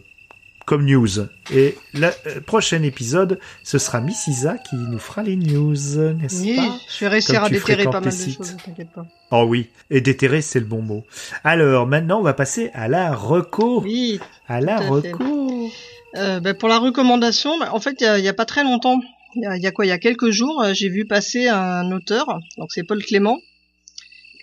[0.66, 1.08] comme news.
[1.54, 6.42] Et le euh, prochain épisode, ce sera Miss Isa qui nous fera les news, n'est-ce
[6.42, 8.38] Oui, pas je vais réussir à déterrer pas mal de sites.
[8.38, 9.06] choses, t'inquiète pas.
[9.32, 11.04] Oh oui, et déterrer, c'est le bon mot.
[11.44, 13.82] Alors maintenant, on va passer à la reco.
[13.82, 15.70] Oui, à la à reco.
[16.16, 18.46] Euh, bah, pour la recommandation, bah, en fait, il y a, il y a pas
[18.46, 19.02] très longtemps,
[19.36, 22.40] il y a, quoi, il y a quelques jours, euh, j'ai vu passer un auteur,
[22.58, 23.40] donc c'est Paul Clément.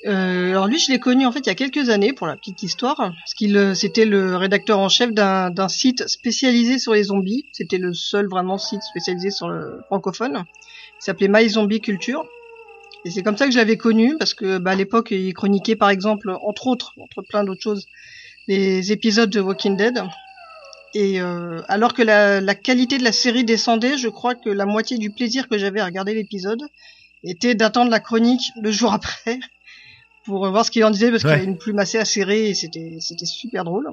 [0.07, 2.37] Euh, alors lui, je l'ai connu en fait il y a quelques années pour la
[2.37, 6.95] petite histoire, parce qu'il euh, c'était le rédacteur en chef d'un d'un site spécialisé sur
[6.95, 7.45] les zombies.
[7.53, 10.45] C'était le seul vraiment site spécialisé sur le francophone.
[11.01, 12.25] Il s'appelait My Zombie Culture.
[13.05, 15.77] Et c'est comme ça que je l'avais connu, parce que bah, à l'époque, il chroniquait
[15.77, 17.87] par exemple, entre autres, entre plein d'autres choses,
[18.49, 20.03] les épisodes de Walking Dead.
[20.95, 24.67] Et euh, alors que la, la qualité de la série descendait, je crois que la
[24.67, 26.61] moitié du plaisir que j'avais à regarder l'épisode
[27.23, 29.39] était d'attendre la chronique le jour après
[30.25, 31.37] pour voir ce qu'il en disait parce qu'il Ouais.
[31.37, 33.89] avait une plume assez acérée et c'était c'était super drôle.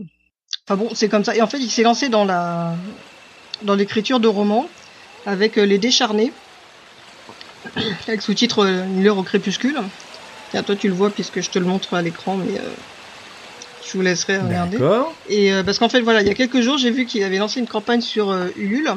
[0.68, 1.36] Enfin bon, c'est comme ça.
[1.36, 2.76] Et en fait, il s'est lancé dans la
[3.62, 4.68] dans l'écriture de romans
[5.26, 6.32] avec euh, Les Décharnés,
[8.08, 9.78] avec sous-titre euh, Une heure au crépuscule.
[10.52, 12.64] Tiens, toi tu le vois puisque je te le montre à l'écran, mais euh,
[13.88, 14.78] je vous laisserai regarder.
[15.30, 17.38] Et euh, parce qu'en fait, voilà, il y a quelques jours, j'ai vu qu'il avait
[17.38, 18.92] lancé une campagne sur euh, Ulule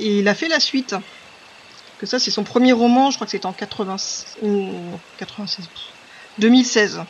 [0.00, 0.94] et il a fait la suite.
[1.98, 3.96] Que ça, c'est son premier roman, je crois que c'était en 80,
[4.42, 5.68] ou 96,
[6.38, 7.00] 2016.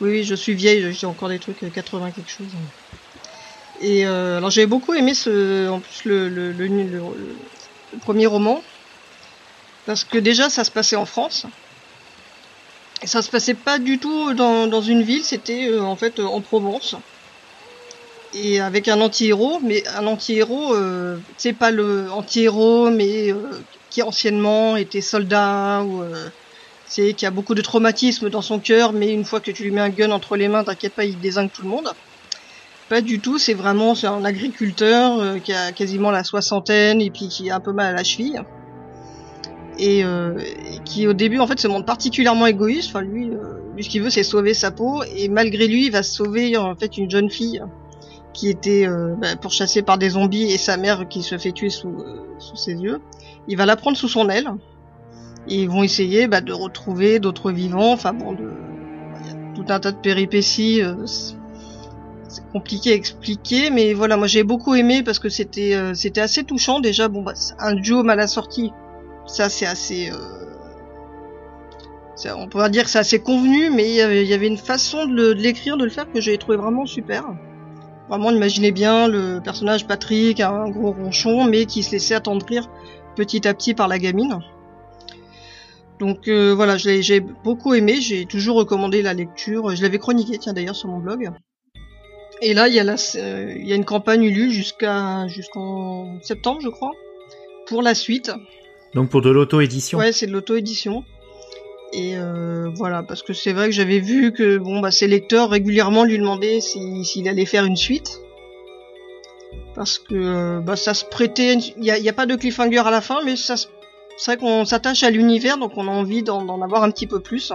[0.00, 2.56] Oui, oui, je suis vieille, j'ai encore des trucs euh, 80 quelque chose.
[3.80, 7.38] Et euh, alors j'avais beaucoup aimé ce, en plus le, le, le, le-
[7.92, 8.62] le premier roman
[9.86, 11.46] parce que déjà ça se passait en France.
[13.02, 16.20] Et ça se passait pas du tout dans, dans une ville, c'était euh, en fait
[16.20, 16.94] euh, en Provence.
[18.34, 23.36] Et avec un anti-héros, mais un anti-héros, euh, c'est pas le anti-héros, mais euh,
[23.90, 26.28] qui anciennement était soldat ou euh,
[26.86, 29.70] c'est qui a beaucoup de traumatisme dans son cœur, mais une fois que tu lui
[29.70, 31.90] mets un gun entre les mains, t'inquiète pas, il désingue tout le monde.
[32.88, 37.28] Pas du tout, c'est vraiment un agriculteur euh, qui a quasiment la soixantaine et puis
[37.28, 38.40] qui a un peu mal à la cheville.
[39.84, 40.38] Et, euh,
[40.84, 42.90] qui au début en fait se montre particulièrement égoïste.
[42.90, 45.90] Enfin lui, euh, lui ce qu'il veut c'est sauver sa peau et malgré lui il
[45.92, 47.60] va sauver en fait une jeune fille
[48.32, 51.70] qui était euh, bah, pourchassée par des zombies et sa mère qui se fait tuer
[51.70, 53.00] sous, euh, sous ses yeux.
[53.48, 54.48] Il va la prendre sous son aile
[55.48, 57.92] et ils vont essayer bah, de retrouver d'autres vivants.
[57.92, 58.44] Enfin bon, de...
[59.24, 60.80] il y a tout un tas de péripéties.
[60.82, 61.34] euh, c'est-
[62.52, 66.80] compliqué à expliquer, mais voilà, moi j'ai beaucoup aimé parce que c'était c'était assez touchant
[66.80, 67.08] déjà.
[67.08, 68.72] Bon, bah, un duo mal assorti,
[69.32, 70.10] ça c'est assez.
[70.10, 70.26] euh,
[72.36, 75.76] on pourrait dire que c'est assez convenu, mais il y avait, une façon de l'écrire,
[75.76, 77.24] de le faire que j'ai trouvé vraiment super.
[78.08, 82.68] Vraiment, imaginez bien le personnage Patrick, un gros ronchon, mais qui se laissait attendrir
[83.16, 84.38] petit à petit par la gamine.
[85.98, 89.74] Donc euh, voilà, j'ai beaucoup aimé, j'ai toujours recommandé la lecture.
[89.74, 91.30] Je l'avais chroniqué, tiens d'ailleurs, sur mon blog.
[92.40, 96.90] Et là, il y a, euh, une campagne Ulule jusqu'à jusqu'en septembre, je crois,
[97.66, 98.32] pour la suite.
[98.94, 99.98] Donc pour de l'auto-édition.
[99.98, 101.04] Ouais, c'est de l'auto-édition.
[101.94, 105.50] Et euh, voilà, parce que c'est vrai que j'avais vu que bon bah ses lecteurs
[105.50, 108.20] régulièrement lui demandaient si- s'il allait faire une suite.
[109.74, 113.00] Parce que euh, bah ça se prêtait, il y a, pas de cliffhanger à la
[113.00, 116.82] fin, mais ça c'est vrai qu'on s'attache à l'univers, donc on a envie d'en avoir
[116.82, 117.52] un petit peu plus.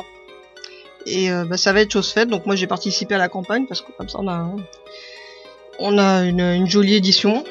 [1.06, 3.66] Et euh, bah, ça va être chose faite, donc moi j'ai participé à la campagne
[3.68, 4.52] parce que comme ça on a
[5.80, 7.44] on a une jolie édition.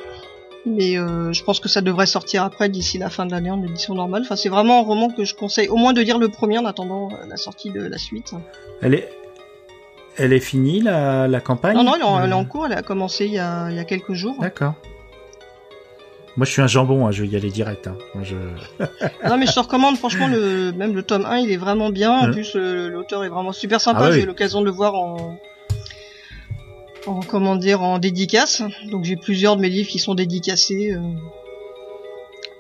[0.67, 3.63] Mais euh, je pense que ça devrait sortir après, d'ici la fin de l'année, en
[3.63, 4.23] édition normale.
[4.23, 6.65] Enfin, c'est vraiment un roman que je conseille au moins de lire le premier en
[6.65, 8.33] attendant euh, la sortie de la suite.
[8.83, 9.09] Elle est,
[10.17, 11.77] elle est finie la, la campagne?
[11.77, 13.71] Non, non, elle est en, elle est en cours, elle a commencé il y a,
[13.71, 14.35] il y a quelques jours.
[14.41, 14.75] D'accord.
[16.37, 17.87] Moi, je suis un jambon, hein, je vais y aller direct.
[17.87, 17.97] Hein.
[18.15, 18.35] Moi, je...
[19.27, 22.13] Non, mais je te recommande, franchement, le, même le tome 1, il est vraiment bien.
[22.13, 22.33] En Mm.
[22.33, 24.01] plus, euh, l'auteur est vraiment super sympa.
[24.03, 24.17] Ah oui.
[24.17, 25.39] J'ai eu l'occasion de le voir en,
[27.07, 28.63] en, comment dire, en dédicace.
[28.91, 30.93] Donc, j'ai plusieurs de mes livres qui sont dédicacés.
[30.93, 31.01] euh.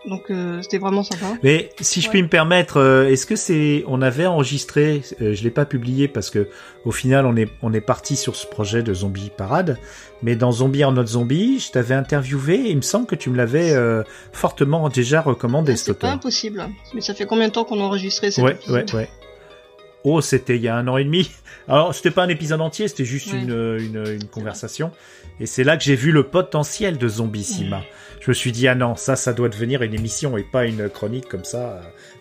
[0.09, 1.27] Donc, euh, c'était vraiment sympa.
[1.43, 2.11] Mais si je Ouais.
[2.13, 6.07] puis me permettre, euh, est-ce que c'est, on avait enregistré, euh, je l'ai pas publié
[6.07, 6.49] parce que
[6.85, 9.79] au final on est on est parti sur ce projet de zombie parade,
[10.23, 13.31] mais dans Zombie en autre zombie, je t'avais interviewé et il me semble que tu
[13.31, 16.69] me l'avais euh, fortement déjà recommandé cet C'est pas impossible.
[16.95, 18.89] Mais ça fait combien de temps qu'on a enregistré cet Ouais, épisode?
[18.93, 19.09] ouais, ouais.
[20.09, 21.29] Oh, c'était il y a un an et demi.
[21.69, 23.41] Alors, c'était pas un épisode entier, c'était juste Ouais.
[23.41, 24.93] une, euh, une, une conversation.
[25.41, 27.83] Et c'est là que j'ai vu le potentiel de Zombissima.
[28.21, 30.89] Je me suis dit, ah non, ça, ça doit devenir une émission et pas une
[30.89, 31.81] chronique comme ça.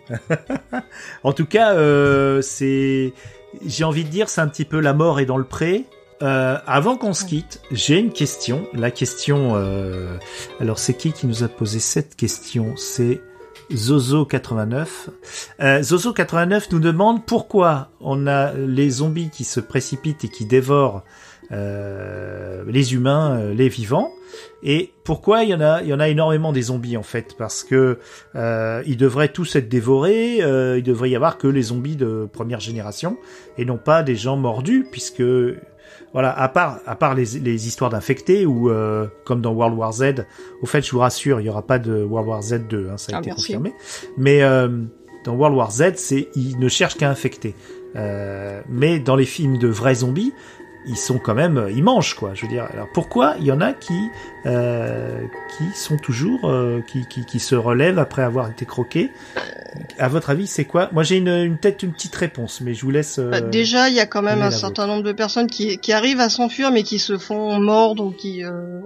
[1.23, 3.13] en tout cas, euh, c'est,
[3.65, 5.85] j'ai envie de dire, c'est un petit peu la mort est dans le pré.
[6.21, 8.67] Euh, avant qu'on se quitte, j'ai une question.
[8.73, 10.17] La question, euh,
[10.59, 12.73] alors c'est qui qui nous a posé cette question?
[12.77, 13.21] C'est
[13.71, 14.87] Zozo89.
[15.59, 21.03] Euh, Zozo89 nous demande pourquoi on a les zombies qui se précipitent et qui dévorent
[21.51, 24.11] euh, les humains, euh, les vivants,
[24.63, 27.35] et pourquoi il y en a, il y en a énormément des zombies en fait,
[27.37, 27.99] parce que
[28.35, 32.59] euh, ils devraient tous être dévorés, il devrait y avoir que les zombies de première
[32.59, 33.17] génération
[33.59, 35.21] et non pas des gens mordus, puisque
[36.13, 39.91] voilà, à part à part les, les histoires d'infectés ou euh, comme dans World War
[39.93, 40.25] Z,
[40.61, 42.97] au fait, je vous rassure, il y aura pas de World War Z 2, hein,
[42.97, 43.41] ça a Ah, été merci.
[43.53, 43.73] confirmé.
[44.17, 44.69] Mais euh,
[45.25, 47.55] dans World War Z, c'est ils ne cherchent qu'à infecter.
[47.95, 50.33] Euh, mais dans les films de vrais zombies,
[50.87, 52.31] ils sont quand même, ils mangent quoi.
[52.33, 54.09] Je veux dire, alors pourquoi il y en a qui
[54.45, 55.21] euh,
[55.57, 59.11] qui sont toujours, euh, qui, qui qui se relèvent après avoir été croqués?
[59.99, 60.89] À votre avis, c'est quoi?
[60.93, 63.19] Moi, j'ai une une tête, une petite réponse, mais je vous laisse.
[63.19, 65.91] euh, Bah, déjà, il y a quand même un certain nombre de personnes qui, qui
[65.91, 68.79] arrivent à s'enfuir, mais qui se font mordre ou qui, euh...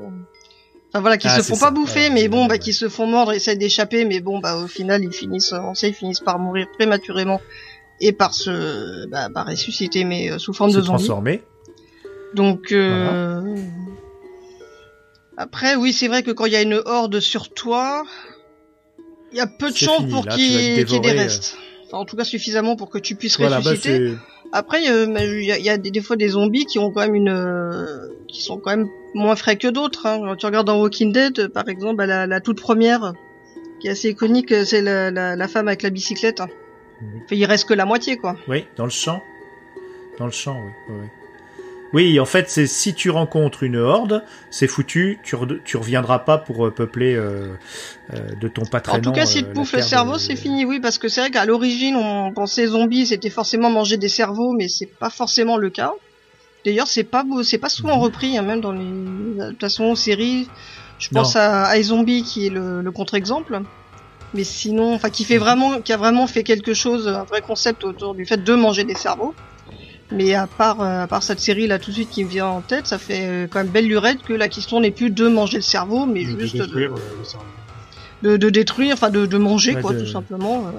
[0.89, 1.67] enfin voilà, qui Ah, se font ça.
[1.67, 2.59] pas bouffer, Ouais, mais bon, bah ouais.
[2.59, 5.89] qui se font mordre, essaient d'échapper, mais bon, bah au final, ils finissent, on sait,
[5.89, 7.39] ils finissent par mourir prématurément
[8.01, 10.95] et par se, bah, ressusciter, mais euh, sous forme se de zombies.
[11.05, 11.43] transformer.
[12.35, 13.55] Donc euh...
[15.37, 18.03] après, oui, c'est vrai que quand il y a une horde sur toi,
[19.31, 21.57] il y a peu de chances pour qu'il y, ait- qu'il y ait des restes.
[21.87, 24.13] Enfin, en tout cas, suffisamment pour que tu puisses Voilà, bah, ressusciter.
[24.51, 26.77] Après, euh, mais il y a, il y a des, des fois des zombies qui
[26.79, 30.05] ont quand même une, euh, qui sont quand même moins frais que d'autres.
[30.07, 30.19] Hein.
[30.23, 33.13] Quand tu regardes dans Walking Dead, par exemple, bah, la, la toute première,
[33.79, 36.41] qui est assez iconique, c'est la, la, la femme avec la bicyclette.
[36.41, 37.21] Mhm.
[37.25, 38.35] Enfin, il reste que la moitié, quoi.
[38.47, 39.21] Oui, dans le champ.
[40.17, 40.71] Dans le champ, oui.
[40.89, 41.07] oui,
[41.93, 42.19] oui.
[42.19, 46.37] En fait, c'est si tu rencontres une horde, c'est foutu, tu, re- tu reviendras pas
[46.37, 47.57] pour euh, peupler euh,
[48.13, 50.35] euh, de ton pas En tout cas, euh, te la bouffe le cerveau, de- c'est
[50.35, 54.09] fini, oui, parce que c'est vrai qu'à l'origine, on pensait zombies, c'était forcément manger des
[54.09, 55.91] cerveaux, mais c'est pas forcément le cas.
[56.65, 58.03] D'ailleurs, c'est pas beau, c'est pas souvent Mhm.
[58.03, 60.47] repris, hein, même dans les adaptations aux séries.
[60.99, 61.41] Je pense Non.
[61.41, 63.61] à iZombie qui est le, le contre-exemple.
[64.33, 65.39] Mais sinon, enfin, qui fait Mhm.
[65.39, 68.83] vraiment, qui a vraiment fait quelque chose, un vrai concept autour du fait de manger
[68.83, 69.33] des cerveaux.
[70.11, 72.47] Mais à part, euh, à part cette série là tout de suite qui me vient
[72.47, 75.27] en tête, ça fait euh, quand même belle lurette que la question n'est plus de
[75.27, 77.45] manger le cerveau, mais De juste détruire, de, euh, le cerveau.
[78.23, 80.65] de, de détruire, enfin de, de manger Ouais, quoi, de- tout simplement.
[80.67, 80.71] euh,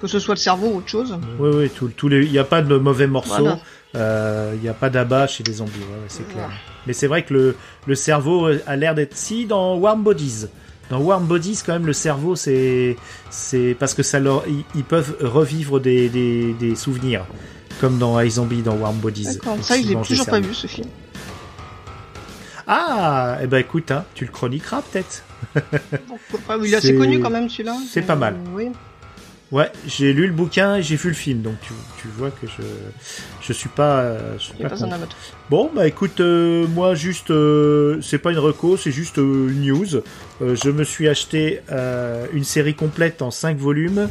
[0.00, 1.18] que ce soit le cerveau ou autre chose.
[1.40, 3.58] Oui, oui, tout, tous les, il n'y a pas de mauvais morceaux, Voilà.
[3.96, 6.48] euh, il n'y a pas d'abat chez les zombies, ouais, ouais, c'est clair.
[6.86, 10.46] Mais c'est vrai que le, le cerveau a l'air d'être si dans Warm Bodies.
[10.88, 12.96] Dans Warm Bodies, quand même, le cerveau, c'est,
[13.28, 17.26] c'est parce que ça leur, ils, ils peuvent revivre des, des, des souvenirs,
[17.80, 19.38] comme dans iZombie, dans Warm Bodies.
[19.62, 20.88] Ça je l'ai toujours pas vu ce film.
[22.66, 25.24] Ah, eh ben écoute, hein, tu le chroniqueras peut-être.
[26.08, 27.76] Pourquoi pas, oui, il est assez connu quand même celui-là.
[27.90, 28.36] c'est pas mal.
[28.52, 28.68] Oui.
[29.50, 31.72] Ouais, j'ai lu le bouquin et j'ai vu le film, donc tu,
[32.02, 32.62] tu vois que je,
[33.40, 34.98] je suis pas, euh, je suis pas pas un.
[35.48, 39.62] Bon, bah écoute, euh, moi juste, euh, c'est pas une reco, c'est juste euh, une
[39.62, 40.02] news.
[40.42, 41.62] Je me suis acheté
[42.34, 44.10] une série complète en 5 volumes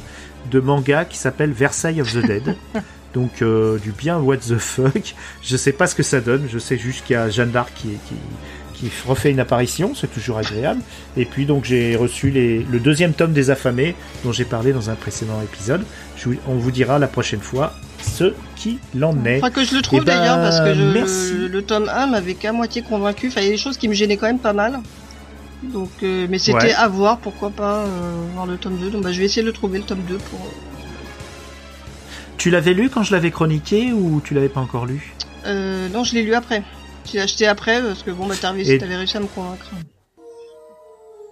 [0.49, 2.55] de manga qui s'appelle Versailles of the Dead.
[3.17, 5.15] Donc euh, du bien what the fuck.
[5.41, 7.71] Je sais pas ce que ça donne, je sais juste qu'il y a Jeanne d'Arc
[7.75, 8.15] qui, qui,
[8.75, 10.81] qui refait une apparition, c'est toujours agréable.
[11.15, 14.89] Et puis donc j'ai reçu les, le deuxième tome des affamés dont j'ai parlé dans
[14.91, 15.83] un précédent épisode.
[16.15, 19.37] Je on vous dira la prochaine fois ce qu'il en est.
[19.37, 21.33] Enfin que je le trouve Eh ben, d'ailleurs parce que je- merci.
[21.49, 23.29] le tome 1 m'avait qu'à moitié convaincu.
[23.29, 24.79] Enfin, il y a des choses qui me gênaient quand même pas mal.
[25.63, 26.73] Donc, euh, mais c'était Ouais.
[26.75, 27.87] à voir, pourquoi pas euh,
[28.35, 28.91] voir le tome 2.
[28.91, 30.39] Donc bah, je vais essayer de le trouver le tome 2 pour.
[32.37, 35.15] Tu l'avais lu quand je l'avais chroniqué ou tu l'avais pas encore lu?
[35.45, 36.63] Euh, non, je l'ai lu après.
[37.05, 39.71] Je l'ai acheté après parce que bon bah t'avais Et- réussi à me convaincre.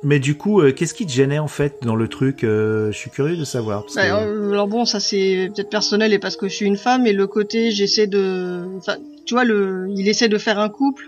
[0.04, 2.98] Mais du coup, euh, qu'est-ce qui te gênait en fait dans le truc euh, Je
[2.98, 3.84] suis curieux de savoir.
[3.84, 6.78] parce Bah, que- alors bon, ça c'est peut-être personnel et parce que je suis une
[6.78, 8.96] femme et le côté j'essaie de, enfin,
[9.26, 11.06] tu vois le, il essaie de faire un couple.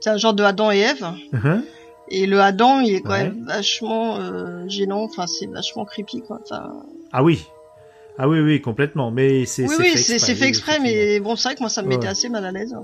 [0.00, 1.06] C'est un genre de Adam et Ève.
[1.32, 1.62] Mhm.
[2.10, 3.24] Et le Adam, il est quand Ouais.
[3.24, 5.02] même vachement euh, gênant.
[5.02, 6.40] Enfin, c'est vachement creepy quoi.
[6.42, 6.72] Enfin,
[7.12, 7.46] Ah oui.
[8.18, 9.10] Ah oui, oui, complètement.
[9.10, 11.82] Mais c'est oui, oui, fait c'est fait exprès, mais bon, c'est vrai que moi ça
[11.82, 12.08] me mettait ouais.
[12.08, 12.74] assez mal à l'aise.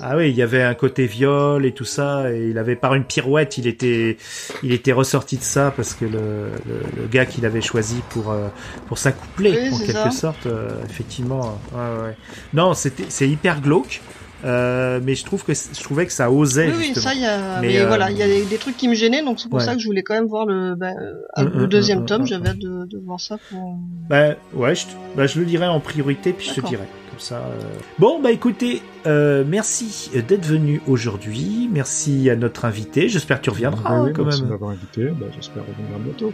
[0.00, 2.94] Ah oui, il y avait un côté viol et tout ça, et il avait par
[2.94, 4.16] une pirouette, il était,
[4.62, 8.30] il était ressorti de ça parce que le, le, le gars qu'il avait choisi pour
[8.32, 8.48] euh,
[8.88, 10.10] pour s'accoupler Oui, en quelque ça.
[10.10, 11.58] sorte, euh, effectivement.
[11.72, 12.16] ouais, ouais.
[12.54, 14.00] Non, c'était c'est hyper glauque,
[14.44, 17.04] euh, mais je trouve que c- je trouvais que ça osait Oui, oui, justement.
[17.04, 18.88] ça, il y a, Mais, mais, euh, voilà, il y a des, des trucs qui
[18.88, 19.64] me gênaient, donc c'est pour Ouais.
[19.64, 20.90] ça que je voulais quand même voir le, bah,
[21.38, 22.26] euh, Mm, le mm, deuxième mm, tome.
[22.26, 23.76] J'avais hâte de, de voir ça pour.
[24.08, 24.86] Bah ouais, je,
[25.16, 27.36] bah, je le dirai en priorité, puis je te dirai comme ça.
[27.36, 27.60] euh.
[27.98, 33.08] Bon bah écoutez, euh, merci d'être venu aujourd'hui, merci à notre invité.
[33.08, 35.04] J'espère que tu reviendras Oui, hein, oui, quand merci même d'avoir invité.
[35.18, 36.32] Bah, J'espère revenir bientôt.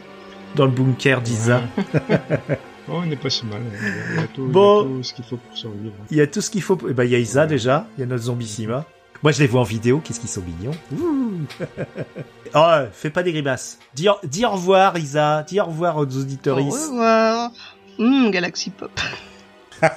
[0.57, 1.61] dans le bunker d'Isa.
[2.91, 3.61] Oh, on n'est pas si mal.
[4.11, 4.85] Il y a tout, il y a Bon.
[4.85, 5.93] tout ce qu'il faut pour survivre.
[6.11, 6.79] Il y a tout ce qu'il faut.
[6.89, 8.85] Eh ben, il y a Isa déjà, il y a notre zombissima.
[9.23, 10.71] Moi, je les vois en vidéo, qu'est-ce qu'ils sont mignons.
[10.97, 11.33] Ouh.
[12.55, 13.79] oh, fais pas des grimaces.
[13.95, 15.43] Dis, au- dis au revoir, Isa.
[15.47, 16.89] Dis au revoir aux Au auditoristes.
[16.91, 17.51] revoir.
[17.99, 18.93] Hum, Galaxy Pop.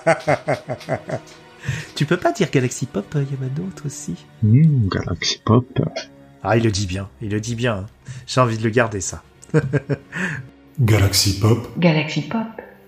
[1.96, 4.16] Tu peux pas dire Galaxy Pop, euh, Yamano, toi aussi?
[4.42, 5.68] Mmh, Galaxy Pop.
[6.44, 7.86] Ah, il le dit bien, il le dit bien.
[8.26, 9.22] J'ai envie de le garder, ça.
[10.80, 12.48] Galaxy Pop, Galaxy Pop.